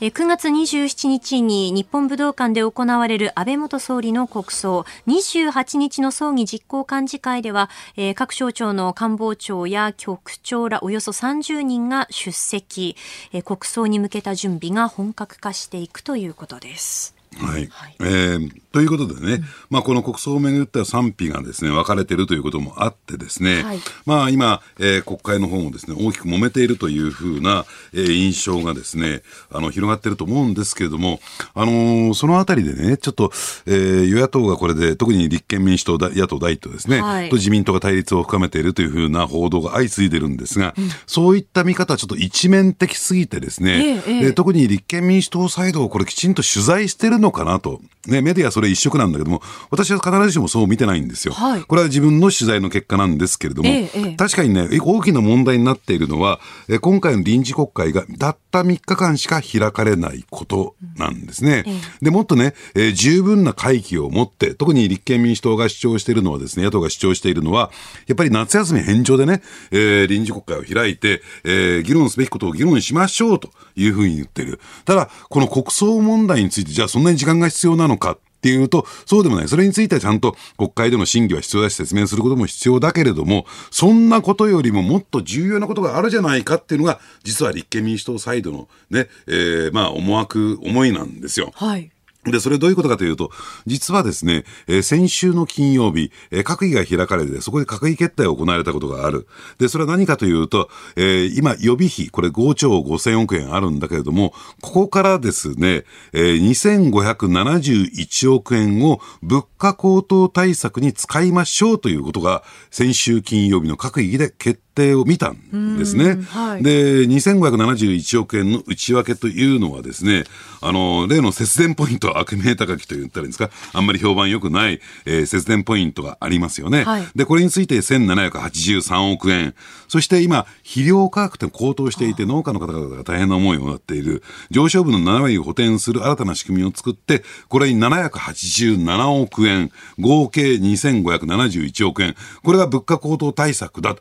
[0.00, 7.68] 9月27日に日本武道館で行われる安倍元総理の国葬、28日の葬儀実行幹事会では、
[8.14, 12.96] 各省庁の官房長や局長らおよそ30人が出席、
[13.44, 17.19] 国葬に向けた準備が本格化していくということです。
[17.38, 31.20] はい、はい、えー、ということでね、うん、まあ、この国葬をめぐっては賛否がですね分かれているということもあってですね、はい、まあ、今、えー、国会の方もですね大きく揉めているというふうな、えー、印象がですねあの広がっていると思うんですけれども、
[31.54, 33.30] あのー、そのあたりでねちょっと、
[33.66, 47.80] えー、与野党がこれで特に立憲民主党野党第一党ですね、はい、と自民党が対立を深めているというふうな報道が相次いでるんですが、うん、そういった見方はちょっと一面的すぎてですね、えー、特に立憲民主党サイドをこれきちんと取材してるのかなと。
[48.06, 51.34] ね、メディアそれ一色なんだけども、私は必ずしもそう見てないんですよ。
[51.34, 61.64] はい、これは自分の取材の結果なんですけれども、ええ、確かにね、大きな問題になっているのは、え今回の臨時国会がたった3日間しか開かれないことなんですね。
[62.02, 67.70] で、もっとね、えー、十分な会期を持って、特に立憲民主党が主張しているのはですね、野党が主張しているのは、
[68.06, 74.60] やっぱり夏休み返上でね、えー、臨時国会を開いて、えー、議論すべきことを議論しましょうというふうに言っている。
[74.84, 79.48] ただ、この国葬問題について、じゃあそんなに時間が必要なのかっていうと、そうでもない。
[79.48, 91.52] それについてはちゃんと国会での審議は必要だし、説明することも必要だけれども、そんなことよりももっと重要なことがあるじゃないかっていうのが、実は立憲民主党サイドのね、えー、まあ思惑、思いなんですよ。
[91.54, 91.90] はい。
[92.24, 93.30] で、それどういうことかというと、
[93.66, 99.26] 実はですね、えー、先週の金曜日、えー、閣議が開かれて、そこで閣議決定が行われたことがある。
[99.58, 116.16] で、それは何かというと、えー、今、予備費、これ5兆5000億円あるんだけれども、ここからですね、えー、2571億円を物価高騰対策に使いましょうということが、先週金曜日の閣議で決定を見たんですね。
[116.28, 120.24] はい、で、2571億円の内訳というのはですね、
[120.62, 126.84] あの、例の節電ポイント、悪名高きと言ったらいいんですか、あんまり評判良くない、えー、節電ポイントがありますよね。
[126.84, 129.54] はい、で、これについて1783億円。
[129.88, 134.22] そして今、肥料価格って高騰していて、農家の方々が大変な思いをなっている。
[134.50, 142.14] 上昇分の7割を補填する新たな仕組みを作って、これに787億円、合計2571億円。
[142.42, 143.96] これが物価高騰対策だ。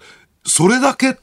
[0.46, 1.18] それだけ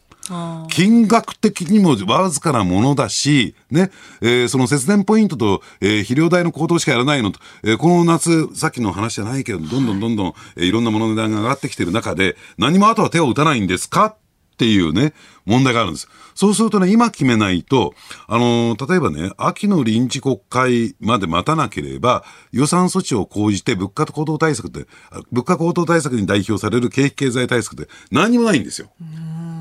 [0.70, 14.06] 金額的にもわずかなものだし、ね、えー、その節電ポイントと、えー、肥料代の高騰しかやらないのと、えー、この夏、さっきの話じゃないけど、どんどんどんどん、えー、いろんなものの値段が上がってきてる中で、何もあとは手を打たないんですか？
[14.06, 14.16] っ
[14.56, 15.12] ていうね、
[15.46, 16.08] 問題があるんです。
[16.34, 17.94] そうするとね、今決めないと、
[18.26, 24.86] あのー、例えばね、秋の臨時国会まで待たなければ、予算措置を講じて物価高騰対策って、
[25.32, 28.88] 物価高騰対策に代表される景気経済対策って何もないんですよ。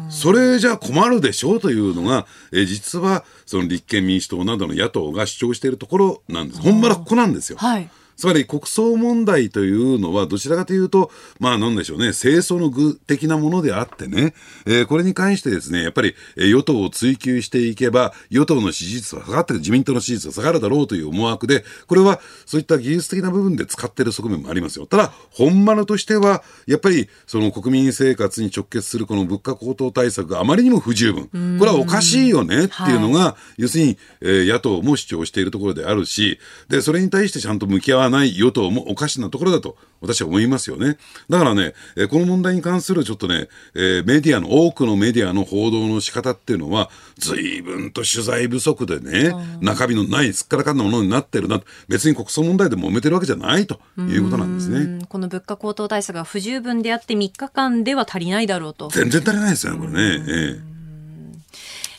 [0.10, 6.62] それじゃ困るでしょうというのが、え実はその立憲民主党などの野党が主張しているところなんです。
[6.62, 7.58] ほんまらここなんですよ。
[7.58, 14.34] はいつまり国葬問題というのは、どちらかというと、まあ、なんでしょうね、清掃の具的なものであってね、
[14.66, 24.86] えー、これに関してですね、やっぱり、え与党を追及していけば、与党の支持率は下がってる、自民党の支持率は下がるだろうという思惑で、これはそういった技術的な部分で使っている側面もありますよ。
[24.86, 31.26] ただ、本丸としては、やっぱり、その国民生活に直結するこの物価高騰対策があまりにも不十分。
[31.59, 36.39] これはおかしいよねっていうのが、はい、要するに、えー、野党も主張しているところであるし、
[36.70, 40.97] で、それに対してちゃんと向き合わわない与党もおかしなところだと私は思いますよね。
[41.30, 55.06] だからね、えこの問題に関するちょっとね、えー、メディアの、多くのメディアの報道の仕方っていうのは、随分と取材不足でね、中身のないすっからかんなものになってるな、別に国葬問題で揉めてるわけじゃないということなんですね。
[55.10, 58.89] この物価高騰対策が不十分であって3日間では足りないだろうと。
[58.89, 60.26] 全然足りないですよね、これね。
[60.28, 60.75] ええ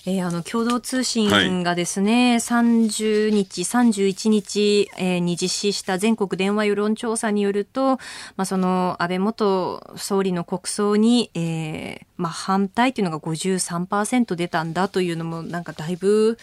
[0.08, 7.96] えー、あの共同通信がですね、はい、30日、31日、えー、に実施した全国電話世論調査によると、
[8.36, 16.38] まあ、その安倍元総理の国葬に、えーまあ、反対というのが53%出たんだというのもなんかだいぶ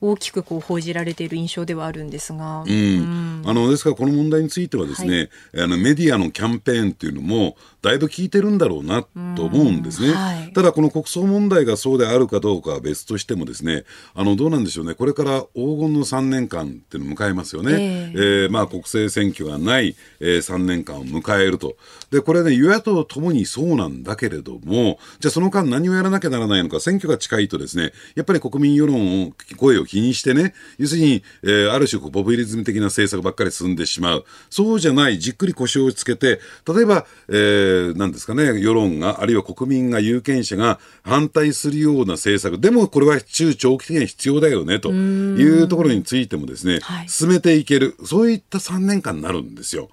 [0.00, 9.02] 大きくこう報じられている印象ではあるんですが、うん、うん、あのですからこの問題についてはですね、はい、あのメディアのキャンペーンっていうのもだいぶ効いてるんだろうな
[9.36, 13.84] と思うんですね、はい、ただこの国葬問題がそうであるかどうかは別としてもですね
[14.14, 14.94] あのどうなんでしょうね。
[14.94, 21.76] これから黄金の3年間っていうのを迎えますよね、えー、えー、まあ、国政選挙がない、えー、3年間を迎えると。
[22.10, 34.24] でこれね与野党ともにそうなんだけれどもじゃあその間何をやらなきゃならないのか選挙が近いとですねやっぱり国民世論を声を気にしてね要するに、えー、ある種ポピュリズム的な政策ばっかり進んでしまう。
[34.50, 42.58] そうじゃないじっくり腰をつけて例えば、えー、なんですかね世論があるいは国民が有権者が反対するような政策。
[42.58, 47.96] でもこれは中長期的には必要だよねというところについてもですね、はい、進めていける。
[48.04, 49.88] そういった3年間になるんですよ。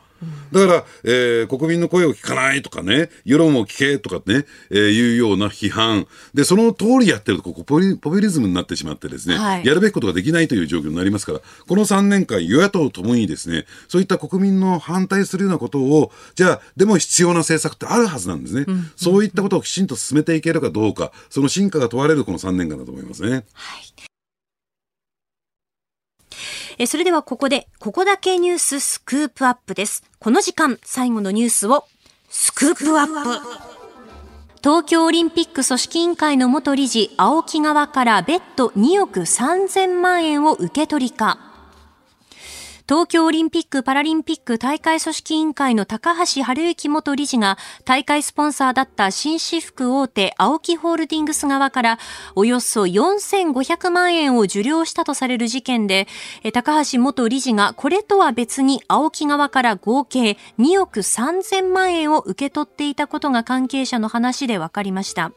[0.51, 6.07] だから、えー、国民の声を聞かないとかね、世論を聞けとかね、えー、いうような批判。
[6.33, 18.65] で、その通りやってると、ここポピュリズムになってしまってですね、はい、やるべきことができないという状況になりますから、この3年間、与野党ともにですね、そういった国民の反対するようなことを、じゃあ、でも必要な政策ってあるはずなんですね。
[18.67, 23.43] うん、そういったことをきちんと進めていけるかどうか、その進化が問われるこの3年間だと思いますね。
[23.53, 24.10] はい
[26.81, 30.03] えそれではここで、ここだけニューススクープアップです。
[30.17, 31.85] この時間、最後のニュースを、
[32.27, 33.39] スクープアップ。
[34.63, 41.50] 東京オリンピック組織委員会の元理事、青木側から別途2億3000万円を受け取りか。
[42.87, 51.99] 東京オリンピック・パラリンピック大会組織委員会の高橋治之元理事が大会スポンサーだった紳士服大手青木ホールディングス側から
[52.35, 56.07] およそ4500万円を受領したとされる事件で
[56.53, 65.31] 高橋元理事がこれとは別に青木側から合計2億3000万円を受け取っていたことが関係者の話で分かりました。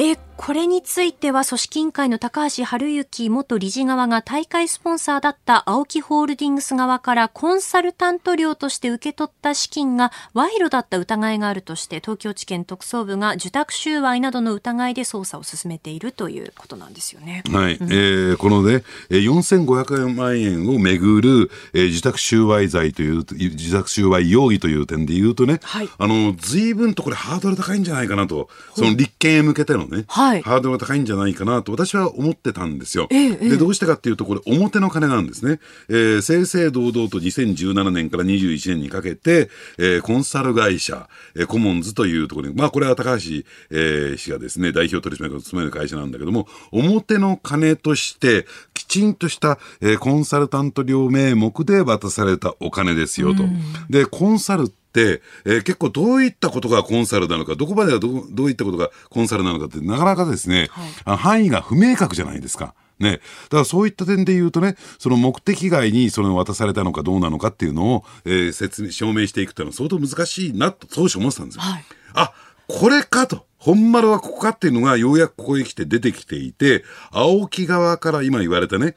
[0.00, 17.42] えー、これについては組織委員会の高橋治之元理事側が大会スポンサーだった青木ホールディングス側からコンサルタント料として受け取った資金が賄賂だった疑いがあるとして東京地検特捜部が受託収賄などの疑いで捜査を進めているということなんですよね。
[17.52, 28.48] はい、うん、えー、このね4500万円をめぐる、えー、受託収賄罪という受託収賄容疑という点で言うとね、はい、あの随分とこれハードル高いんじゃないかなと。
[28.74, 33.08] その立件へ向けてのね、はい、ハードルが高いんじゃないかなと私は思ってたんですよ。
[33.10, 35.60] ええ、でどうしてかっていうとこれ表の金なんですね。
[35.88, 53.44] えー、正々堂々と2017年から21年にかけて、えー、コンサル会社、えー、コモンズというところにまあこれは高橋、えー、氏がですね代表取締役を務める会社なんだけども表の金としてきちんとした、えー、コンサルタント料名目で渡されたお金ですよと。
[53.88, 60.68] でコンサル、えー、結構どういったことがコンサルなのか、どこまではどどういったことがコンサルなのかって、なかなかですね、
[61.04, 62.74] はい、範囲が不明確じゃないですか。
[63.00, 63.12] ね。
[63.12, 63.18] だ
[63.50, 71.62] からそういった点で言うとね、その目的外にそれを渡されたのかどうなのかっていうのを、えー、説明、証明していくっていうのは相当難しいなと当初思ってたんですよ。
[71.62, 71.84] はい、
[72.14, 72.32] あ、
[72.68, 73.46] これかと。
[73.58, 78.96] 本丸はここかっていうのがようやくここへ来て出てきていて、青木側から今言われたね、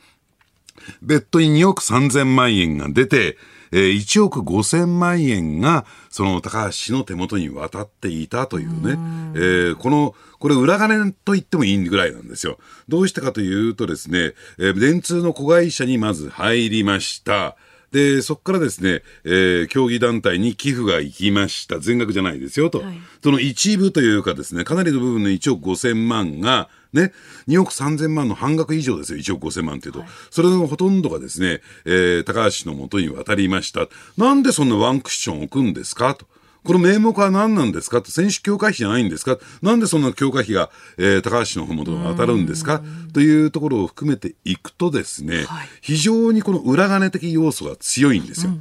[1.01, 3.37] 別途に2億3000万円が出て、
[3.73, 8.91] えー、1億5000万円が、その高橋氏の手元に渡っていたというね、
[9.35, 12.57] えー、この、これ裏金と言ってもいいぐらいなんですよ。
[12.87, 17.57] どうしてかというとですね、えー、電通の子会社にまず入りました。
[17.93, 21.79] で、そこからですね、えー、競技団体に寄付が行きました。
[21.79, 22.79] 全額じゃないですよと。
[22.79, 27.13] はい、その一部というかですね、かなりの部分の1億5000万が、ね、
[27.47, 33.87] 2億3000万の半額以上ですよ、1億5000万っていうと、はい、それのほとんどがですね、えー、高橋のもとに渡りました。
[34.17, 36.25] なんでそんなワンクッション置くんですかと。
[36.63, 38.01] この名目は何なんですか？
[38.05, 39.37] 選手強化費じゃないんですか？
[39.61, 42.81] なんでそんな強化費が、えー、高橋の方元に当たるんですか？
[43.13, 48.53] というところを含めていくとですね、はい、非常にこの裏金的要素が強いんですよ。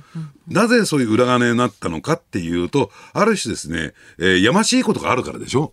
[0.48, 5.72] なぜそういう裏金になったのかっていうと、ある種ですね、えー、やましいことがあるからでしょ？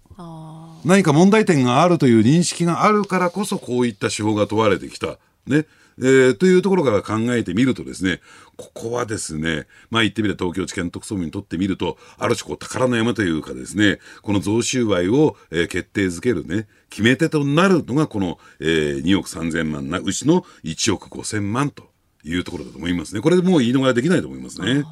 [0.86, 5.18] 何か問題点があるという認識があるからこそこういった手法が問われてきた。
[5.48, 5.66] ね。
[6.02, 8.22] えー、というところから考えてみるとですね、
[8.58, 21.84] ここはですね、まあ言ってみれば東京地検特捜部にとってみると、ある種こう宝の山というかですね、この贈収賄を、えー、決定づけるね、決め手となるのがこの、えー、2億3000万なうちの1億5000万と
[22.24, 23.22] いうところだと思いますね。
[23.22, 24.84] これでもう言い逃れできないと思いますね。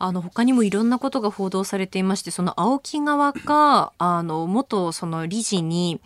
[0.00, 6.00] あの他にもいろんなことが報道されていましてその青木側があの元その理事に、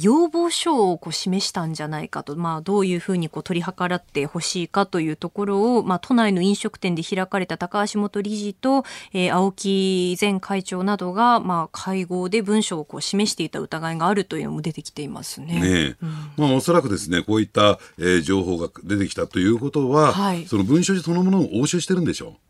[0.00, 15.60] 要望書をこう示したんじゃないかと、まあ、どういうふうにこう取り計らってほしいかというところを、まあ、都内の飲食店で開かれた高橋元理事と、えー、青木前会長などが、まあ、会合で文書をこう示していた疑いがあるというのも出てきていますね。
[15.60, 22.47] ねうん、まあ、おそらくですね、こういった、えー、情報が出てきたということは、はい、その文書そのものを押収してるんでしょう。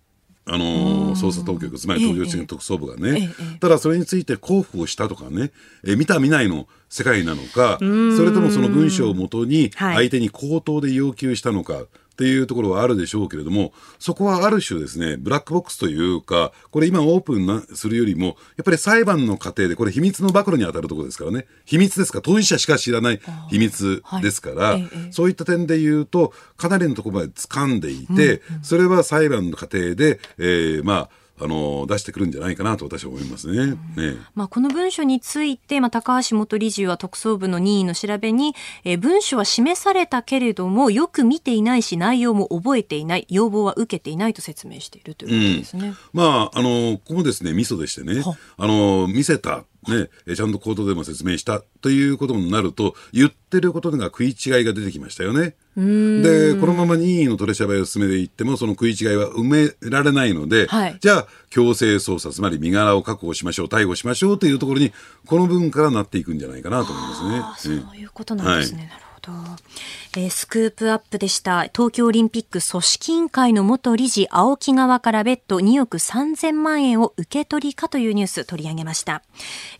[0.50, 5.50] あの捜査当局、つまり東京地検特捜部がね、ええ、ただそれについて交付をしたとかね、
[5.86, 11.84] え見た見ないの世界なのか、それともその文章をもとに相手に口頭で要求したのか、
[12.18, 22.18] っていうところはあるでしょうけれども、そこはある種ですね、ブラックボックスというか、これ今オープンなするよりも、やっぱり裁判の過程で、これ秘密の暴露に当たるところですからね、秘密ですか？
[22.18, 31.10] ら、当事者しか知らない秘密ですから、はい、そういった点で言うと、かなりのところまで掴んでいて、うんうん、それは裁判の過程で、えー、まあ、
[31.40, 33.66] あの出してくるんじゃないかなと私は思いますね。
[33.96, 45.88] ねまあ、この文書について、まあ、高橋元理事は特捜部の任意の調べに、えー、文書は示されたけれども、よく見ていないし、内容も覚えていない、要望は受けていないと説明しているということですね。
[45.88, 48.22] うん、まあ、あの、ここもですね、ミソでしてね、
[48.56, 55.54] あの、見せたね、ちゃんと口頭でも説明したということになると、言ってることが食い違いが出てきましたよね。
[55.76, 64.92] で、このまま任意の取り調べを進めていっても、その食い違いは埋められないので、はい、じゃあ、強制捜査、つまり身柄を確保しましょう、逮捕しましょうというところに、
[65.26, 67.80] この分からなっていくんじゃないかなと思いますね。
[67.84, 68.90] そういうことなんですね。
[68.92, 70.20] はいど。
[70.20, 71.62] えー、スクープアップでした。
[71.64, 79.22] 東京オリンピック組織委員会の元理事、青木側から別途2億3000万円を受け取りかというニュース取り上げました。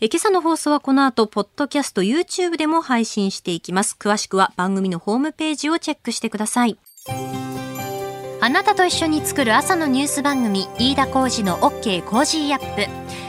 [0.01, 3.95] えー、今朝の放送はこの後、ポッドキャスト、YouTube でも配信していきます。
[3.99, 6.77] 詳しくは番組のホームページをチェックしてください。
[8.41, 13.28] あなたと一緒に作る朝のニュース番組、飯田浩二の OK コージーアップ。